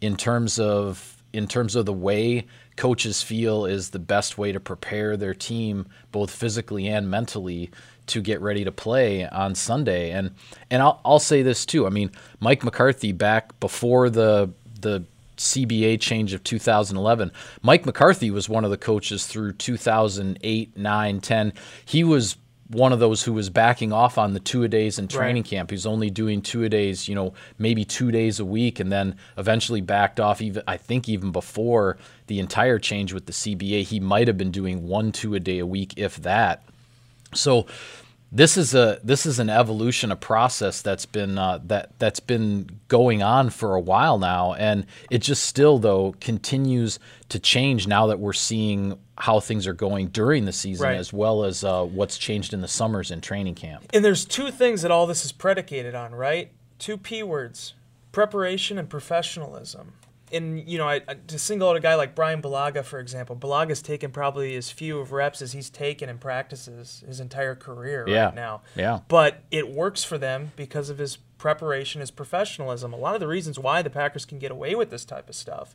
in 0.00 0.16
terms 0.16 0.58
of 0.58 1.22
in 1.32 1.46
terms 1.46 1.76
of 1.76 1.86
the 1.86 1.92
way 1.92 2.46
coaches 2.76 3.22
feel 3.22 3.66
is 3.66 3.90
the 3.90 3.98
best 3.98 4.38
way 4.38 4.52
to 4.52 4.58
prepare 4.58 5.16
their 5.16 5.34
team 5.34 5.86
both 6.10 6.30
physically 6.30 6.88
and 6.88 7.10
mentally 7.10 7.70
to 8.10 8.20
get 8.20 8.40
ready 8.40 8.64
to 8.64 8.72
play 8.72 9.26
on 9.26 9.54
Sunday. 9.54 10.10
And 10.10 10.32
and 10.70 10.82
I'll 10.82 11.00
I'll 11.04 11.18
say 11.18 11.42
this 11.42 11.64
too. 11.66 11.86
I 11.86 11.90
mean, 11.90 12.10
Mike 12.38 12.64
McCarthy 12.64 13.12
back 13.12 13.58
before 13.60 14.10
the 14.10 14.50
the 14.80 15.04
CBA 15.36 16.00
change 16.00 16.34
of 16.34 16.44
2011. 16.44 17.32
Mike 17.62 17.86
McCarthy 17.86 18.30
was 18.30 18.48
one 18.48 18.64
of 18.64 18.70
the 18.70 18.76
coaches 18.76 19.26
through 19.26 19.54
2008, 19.54 20.76
9, 20.76 21.20
10. 21.20 21.52
He 21.84 22.04
was 22.04 22.36
one 22.70 22.92
of 22.92 23.00
those 23.00 23.24
who 23.24 23.32
was 23.32 23.50
backing 23.50 23.92
off 23.92 24.16
on 24.16 24.32
the 24.32 24.38
two 24.38 24.62
a 24.62 24.68
days 24.68 24.98
in 24.98 25.08
training 25.08 25.42
right. 25.42 25.50
camp. 25.50 25.70
He's 25.70 25.86
only 25.86 26.08
doing 26.08 26.40
two 26.40 26.62
a 26.62 26.68
days, 26.68 27.08
you 27.08 27.16
know, 27.16 27.34
maybe 27.58 27.84
two 27.84 28.12
days 28.12 28.38
a 28.38 28.44
week, 28.44 28.78
and 28.78 28.92
then 28.92 29.16
eventually 29.36 29.80
backed 29.80 30.20
off. 30.20 30.40
Even 30.40 30.62
I 30.68 30.76
think 30.76 31.08
even 31.08 31.32
before 31.32 31.96
the 32.28 32.38
entire 32.38 32.78
change 32.78 33.12
with 33.12 33.26
the 33.26 33.32
CBA, 33.32 33.82
he 33.82 33.98
might 33.98 34.28
have 34.28 34.38
been 34.38 34.52
doing 34.52 34.86
one 34.86 35.10
two 35.10 35.34
a 35.34 35.40
day 35.40 35.58
a 35.58 35.66
week, 35.66 35.94
if 35.96 36.16
that. 36.18 36.62
So 37.34 37.66
this 38.32 38.56
is 38.56 38.74
a 38.74 39.00
this 39.02 39.26
is 39.26 39.38
an 39.38 39.50
evolution, 39.50 40.12
a 40.12 40.16
process 40.16 40.82
that's 40.82 41.06
been 41.06 41.36
uh, 41.36 41.58
that 41.64 41.98
that's 41.98 42.20
been 42.20 42.80
going 42.86 43.22
on 43.22 43.50
for 43.50 43.74
a 43.74 43.80
while 43.80 44.18
now, 44.18 44.54
and 44.54 44.86
it 45.10 45.18
just 45.18 45.44
still 45.44 45.78
though 45.78 46.14
continues 46.20 47.00
to 47.28 47.40
change 47.40 47.88
now 47.88 48.06
that 48.06 48.20
we're 48.20 48.32
seeing 48.32 48.98
how 49.18 49.40
things 49.40 49.66
are 49.66 49.74
going 49.74 50.08
during 50.08 50.44
the 50.44 50.52
season 50.52 50.86
right. 50.86 50.96
as 50.96 51.12
well 51.12 51.44
as 51.44 51.64
uh, 51.64 51.84
what's 51.84 52.16
changed 52.16 52.54
in 52.54 52.60
the 52.60 52.68
summers 52.68 53.10
in 53.10 53.20
training 53.20 53.54
camp. 53.54 53.84
And 53.92 54.04
there's 54.04 54.24
two 54.24 54.50
things 54.50 54.82
that 54.82 54.90
all 54.90 55.06
this 55.06 55.24
is 55.24 55.32
predicated 55.32 55.94
on, 55.94 56.14
right? 56.14 56.52
Two 56.78 56.96
p 56.96 57.24
words: 57.24 57.74
preparation 58.12 58.78
and 58.78 58.88
professionalism 58.88 59.94
and 60.32 60.68
you 60.68 60.78
know, 60.78 60.88
I, 60.88 61.00
to 61.00 61.38
single 61.38 61.68
out 61.68 61.76
a 61.76 61.80
guy 61.80 61.94
like 61.94 62.14
Brian 62.14 62.42
Bulaga, 62.42 62.84
for 62.84 62.98
example, 62.98 63.36
Bulaga's 63.36 63.82
taken 63.82 64.10
probably 64.10 64.54
as 64.56 64.70
few 64.70 64.98
of 64.98 65.12
reps 65.12 65.42
as 65.42 65.52
he's 65.52 65.70
taken 65.70 66.08
in 66.08 66.18
practices 66.18 67.02
his 67.06 67.20
entire 67.20 67.54
career 67.54 68.04
yeah. 68.08 68.26
right 68.26 68.34
now. 68.34 68.62
Yeah. 68.76 69.00
But 69.08 69.44
it 69.50 69.70
works 69.70 70.04
for 70.04 70.18
them 70.18 70.52
because 70.56 70.90
of 70.90 70.98
his 70.98 71.16
preparation, 71.38 72.00
his 72.00 72.10
professionalism. 72.10 72.92
A 72.92 72.96
lot 72.96 73.14
of 73.14 73.20
the 73.20 73.28
reasons 73.28 73.58
why 73.58 73.82
the 73.82 73.90
Packers 73.90 74.24
can 74.24 74.38
get 74.38 74.50
away 74.50 74.74
with 74.74 74.90
this 74.90 75.04
type 75.04 75.28
of 75.28 75.34
stuff 75.34 75.74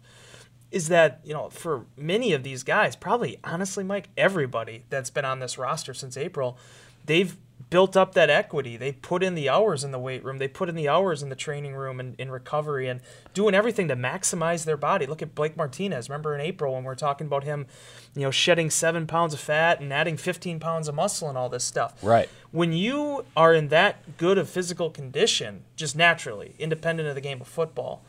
is 0.72 0.88
that 0.89 1.22
you 1.24 1.34
know 1.34 1.50
for 1.50 1.86
many 1.96 2.34
of 2.34 2.44
these 2.44 2.63
guys, 2.63 2.96
probably 2.96 3.39
honestly, 3.44 3.84
Mike, 3.84 4.10
everybody 4.18 4.84
that's 4.89 5.10
been 5.10 5.26
on 5.26 5.39
this 5.39 5.58
roster 5.58 5.94
since 5.94 6.18
April, 6.18 6.58
they've 7.06 7.38
built 7.69 7.97
up 7.97 8.13
that 8.13 8.30
equity. 8.30 8.78
They 8.78 8.91
put 8.91 9.23
in 9.23 9.36
the 9.36 9.49
hours 9.49 9.84
in 9.84 9.91
the 9.91 9.99
weight 9.99 10.23
room. 10.23 10.38
They 10.38 10.47
put 10.47 10.69
in 10.69 10.75
the 10.75 10.88
hours 10.88 11.23
in 11.23 11.30
the 11.30 11.36
training 11.36 11.75
room 11.75 11.99
and 11.99 12.15
in 12.19 12.30
recovery 12.30 12.88
and 12.88 13.01
doing 13.34 13.56
everything 13.56 13.88
to 13.88 13.95
maximize 13.95 14.65
their 14.65 14.78
body. 14.78 15.06
Look 15.06 15.21
at 15.21 15.36
Blake 15.36 15.58
Martinez. 15.58 16.10
Remember 16.10 16.36
in 16.36 16.41
April 16.41 16.73
when 16.73 16.84
we 16.84 16.89
are 16.89 16.95
talking 16.95 17.28
about 17.28 17.43
him, 17.43 17.65
you 18.15 18.21
know, 18.21 18.32
shedding 18.32 18.69
seven 18.69 19.08
pounds 19.08 19.34
of 19.34 19.39
fat 19.39 19.80
and 19.80 19.91
adding 19.91 20.17
15 20.17 20.60
pounds 20.60 20.88
of 20.88 20.95
muscle 20.95 21.28
and 21.28 21.38
all 21.38 21.49
this 21.49 21.63
stuff. 21.63 21.95
Right. 22.04 22.30
When 22.51 22.71
you 22.71 23.25
are 23.36 23.54
in 23.54 23.69
that 23.69 24.17
good 24.17 24.38
of 24.38 24.49
physical 24.49 24.89
condition, 24.89 25.63
just 25.75 25.95
naturally, 25.95 26.56
independent 26.60 27.10
of 27.10 27.15
the 27.15 27.21
game 27.21 27.41
of 27.41 27.47
football, 27.47 28.04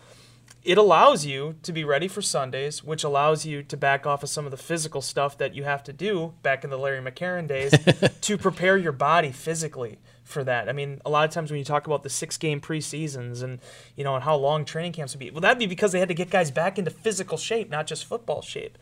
it 0.67 0.77
allows 0.77 1.25
you 1.25 1.55
to 1.63 1.73
be 1.73 1.85
ready 1.85 2.09
for 2.09 2.21
Sundays, 2.21 2.83
which 2.83 3.05
allows 3.05 3.47
you 3.47 3.63
to 3.63 3.77
back 3.77 4.05
off 4.05 4.25
of 4.25 4.29
some 4.29 4.45
of 4.45 4.51
the 4.51 4.57
physical 4.57 5.01
stuff 5.01 5.39
that 5.39 5.55
you 5.55 5.63
have 5.63 5.85
to 5.85 5.93
do 5.93 6.35
back 6.43 6.65
in 6.65 6.71
the 6.71 6.77
Larry 6.77 7.01
McCarren 7.01 7.47
days 7.47 7.73
to 8.21 8.37
prepare 8.37 8.77
your 8.77 8.93
body 8.93 9.31
physically 9.31 9.99
for 10.25 10.43
that. 10.43 10.69
I 10.69 10.73
mean, 10.73 11.01
a 11.07 11.11
lot 11.11 11.25
of 11.25 11.31
times 11.31 11.53
when 11.53 11.59
you 11.59 11.65
talk 11.65 11.87
about 11.87 12.03
the 12.03 12.11
six 12.11 12.37
game 12.37 12.61
preseasons 12.61 13.45
and 13.45 13.61
you 13.95 14.03
know 14.03 14.17
and 14.17 14.25
how 14.25 14.35
long 14.35 14.65
training 14.65 14.93
camps 14.93 15.15
would 15.15 15.21
be, 15.21 15.31
well, 15.31 15.41
that'd 15.41 15.59
be 15.59 15.67
because 15.67 15.93
they 15.93 16.01
had 16.01 16.09
to 16.09 16.15
get 16.15 16.31
guys 16.31 16.51
back 16.51 16.79
into 16.79 16.91
physical 16.91 17.39
shape, 17.39 17.71
not 17.71 17.87
just 17.87 18.05
football 18.05 18.43
shape. 18.43 18.77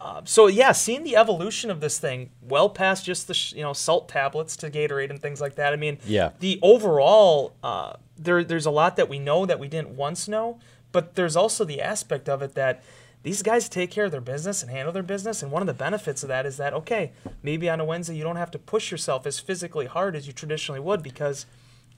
Uh, 0.00 0.22
so 0.24 0.48
yeah, 0.48 0.72
seeing 0.72 1.04
the 1.04 1.16
evolution 1.16 1.70
of 1.70 1.80
this 1.80 1.98
thing, 1.98 2.30
well 2.42 2.68
past 2.68 3.04
just 3.04 3.28
the 3.28 3.34
sh- 3.34 3.52
you 3.52 3.62
know 3.62 3.72
salt 3.72 4.08
tablets 4.08 4.56
to 4.56 4.70
Gatorade 4.70 5.10
and 5.10 5.22
things 5.22 5.40
like 5.40 5.54
that. 5.54 5.72
I 5.72 5.76
mean, 5.76 5.98
yeah, 6.04 6.30
the 6.40 6.58
overall 6.60 7.54
uh, 7.62 7.92
there 8.16 8.42
there's 8.42 8.66
a 8.66 8.70
lot 8.70 8.96
that 8.96 9.08
we 9.08 9.18
know 9.20 9.46
that 9.46 9.60
we 9.60 9.68
didn't 9.68 9.90
once 9.90 10.26
know, 10.26 10.58
but 10.92 11.14
there's 11.14 11.36
also 11.36 11.64
the 11.64 11.80
aspect 11.80 12.28
of 12.28 12.42
it 12.42 12.54
that 12.54 12.82
these 13.22 13.42
guys 13.42 13.68
take 13.68 13.90
care 13.90 14.06
of 14.06 14.12
their 14.12 14.20
business 14.20 14.62
and 14.62 14.70
handle 14.70 14.92
their 14.92 15.02
business. 15.02 15.42
And 15.42 15.52
one 15.52 15.62
of 15.62 15.66
the 15.66 15.74
benefits 15.74 16.22
of 16.22 16.28
that 16.28 16.46
is 16.46 16.56
that, 16.56 16.72
okay, 16.72 17.12
maybe 17.42 17.68
on 17.68 17.80
a 17.80 17.84
Wednesday 17.84 18.16
you 18.16 18.24
don't 18.24 18.36
have 18.36 18.50
to 18.52 18.58
push 18.58 18.90
yourself 18.90 19.26
as 19.26 19.38
physically 19.38 19.86
hard 19.86 20.16
as 20.16 20.26
you 20.26 20.32
traditionally 20.32 20.80
would 20.80 21.02
because 21.02 21.46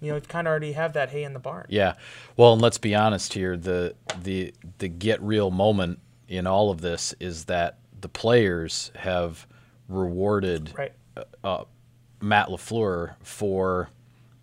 you 0.00 0.08
know, 0.08 0.16
you 0.16 0.20
kind 0.20 0.48
of 0.48 0.50
already 0.50 0.72
have 0.72 0.94
that 0.94 1.10
hay 1.10 1.22
in 1.22 1.32
the 1.32 1.38
barn. 1.38 1.66
Yeah. 1.68 1.94
Well, 2.36 2.54
and 2.54 2.60
let's 2.60 2.78
be 2.78 2.92
honest 2.92 3.34
here, 3.34 3.56
the 3.56 3.94
the 4.20 4.52
the 4.78 4.88
get 4.88 5.22
real 5.22 5.52
moment 5.52 6.00
in 6.26 6.44
all 6.44 6.70
of 6.70 6.80
this 6.80 7.14
is 7.20 7.44
that 7.44 7.78
the 8.00 8.08
players 8.08 8.90
have 8.96 9.46
rewarded 9.88 10.72
right. 10.76 10.92
uh, 11.16 11.22
uh 11.44 11.64
Matt 12.20 12.48
LaFleur 12.48 13.14
for 13.22 13.90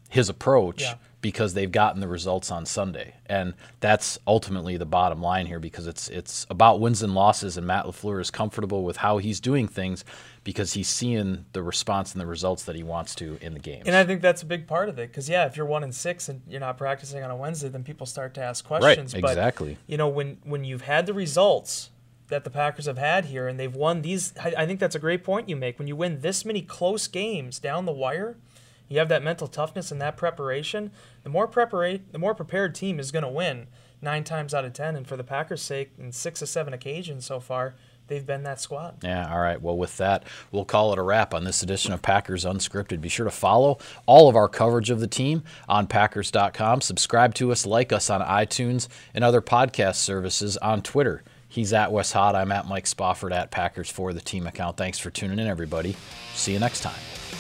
his 0.10 0.30
approach 0.30 0.82
yeah 0.82 0.96
because 1.22 1.54
they've 1.54 1.72
gotten 1.72 2.00
the 2.00 2.08
results 2.08 2.50
on 2.50 2.66
Sunday. 2.66 3.16
And 3.26 3.54
that's 3.80 4.18
ultimately 4.26 4.78
the 4.78 4.86
bottom 4.86 5.22
line 5.22 5.46
here 5.46 5.60
because 5.60 5.88
it's 5.88 6.08
it's 6.10 6.46
about 6.50 6.80
wins 6.80 7.04
and 7.04 7.14
losses 7.14 7.58
and 7.58 7.68
Matt 7.68 7.86
LaFleur 7.86 8.22
is 8.22 8.32
comfortable 8.32 8.84
with 8.84 8.98
how 8.98 9.18
he's 9.18 9.40
doing 9.40 9.68
things 9.68 10.06
because 10.44 10.74
he's 10.74 10.88
seeing 10.88 11.46
the 11.52 11.62
response 11.62 12.14
and 12.14 12.22
the 12.22 12.26
results 12.26 12.64
that 12.64 12.76
he 12.76 12.84
wants 12.84 13.14
to 13.16 13.38
in 13.42 13.54
the 13.54 13.60
games. 13.60 13.84
And 13.86 13.96
I 13.96 14.06
think 14.06 14.22
that's 14.22 14.42
a 14.42 14.46
big 14.46 14.66
part 14.66 14.88
of 14.88 14.98
it 14.98 15.10
because 15.10 15.28
yeah, 15.28 15.46
if 15.46 15.58
you're 15.58 15.66
1 15.66 15.84
and 15.84 15.94
6 15.94 16.30
and 16.30 16.42
you're 16.48 16.60
not 16.60 16.78
practicing 16.78 17.24
on 17.24 17.32
a 17.32 17.36
Wednesday, 17.36 17.70
then 17.70 17.84
people 17.84 18.06
start 18.06 18.34
to 18.36 18.42
ask 18.42 18.66
questions, 18.66 19.14
right, 19.14 19.24
exactly. 19.24 19.74
But, 19.74 19.92
you 19.92 19.98
know, 19.98 20.08
when 20.08 20.38
when 20.44 20.64
you've 20.64 20.84
had 20.84 21.06
the 21.06 21.14
results 21.14 21.90
that 22.30 22.44
the 22.44 22.50
Packers 22.50 22.86
have 22.86 22.98
had 22.98 23.26
here 23.26 23.48
and 23.48 23.60
they've 23.60 23.76
won 23.76 24.02
these 24.02 24.34
I, 24.42 24.54
I 24.60 24.66
think 24.66 24.80
that's 24.80 24.96
a 24.96 25.00
great 25.00 25.24
point 25.24 25.50
you 25.50 25.56
make 25.56 25.78
when 25.78 25.88
you 25.88 25.96
win 25.96 26.22
this 26.22 26.46
many 26.46 26.62
close 26.62 27.08
games 27.08 27.60
down 27.60 27.86
the 27.86 27.92
wire 27.92 28.38
you 28.90 29.00
have 29.00 29.10
that 29.10 29.24
mental 29.24 29.48
toughness 29.48 29.92
and 29.92 30.02
that 30.02 30.18
preparation, 30.18 30.92
the 31.24 31.30
more 31.30 31.48
prepara- 31.48 32.02
the 32.12 32.20
more 32.20 32.36
prepared 32.36 32.76
team 32.76 33.00
is 33.00 33.12
going 33.12 33.24
to 33.24 33.30
win 33.30 33.68
nine 34.02 34.24
times 34.24 34.54
out 34.54 34.66
of 34.66 34.74
ten. 34.74 34.96
And 34.96 35.08
for 35.08 35.16
the 35.16 35.24
Packers' 35.24 35.62
sake, 35.62 35.92
in 35.98 36.12
six 36.12 36.42
or 36.42 36.46
seven 36.46 36.74
occasions 36.74 37.26
so 37.26 37.40
far, 37.40 37.76
they've 38.08 38.26
been 38.26 38.44
that 38.44 38.60
squad. 38.60 39.04
Yeah, 39.04 39.32
all 39.32 39.40
right. 39.40 39.62
Well, 39.62 39.78
with 39.78 39.98
that, 39.98 40.24
we'll 40.52 40.66
call 40.66 40.92
it 40.92 41.00
a 41.00 41.04
wrap 41.04 41.34
on 41.34 41.44
this 41.44 41.62
edition 41.62 41.94
of 41.94 42.02
Packers 42.02 42.46
Unscripted. 42.46 43.02
Be 43.02 43.10
sure 43.10 43.26
to 43.26 43.32
follow 43.32 43.78
all 44.06 44.28
of 44.28 44.36
our 44.36 44.50
coverage 44.50 44.90
of 44.90 45.00
the 45.00 45.08
team 45.08 45.44
on 45.68 45.88
Packers.com. 45.88 46.82
Subscribe 46.82 47.36
to 47.36 47.52
us, 47.52 47.66
like 47.66 47.94
us 47.94 48.10
on 48.10 48.22
iTunes 48.22 48.88
and 49.14 49.24
other 49.24 49.42
podcast 49.42 49.96
services 49.96 50.58
on 50.58 50.82
Twitter. 50.82 51.24
He's 51.48 51.74
at 51.74 51.92
Wes 51.92 52.12
Hod. 52.12 52.36
I'm 52.36 52.52
at 52.52 52.68
Mike 52.68 52.86
Spofford 52.86 53.34
at 53.34 53.50
Packers 53.50 53.90
for 53.90 54.14
the 54.14 54.22
team 54.22 54.46
account. 54.46 54.78
Thanks 54.78 55.00
for 55.00 55.10
tuning 55.10 55.40
in, 55.40 55.48
everybody. 55.48 55.96
See 56.36 56.54
you 56.54 56.60
next 56.60 56.82
time. 56.82 57.39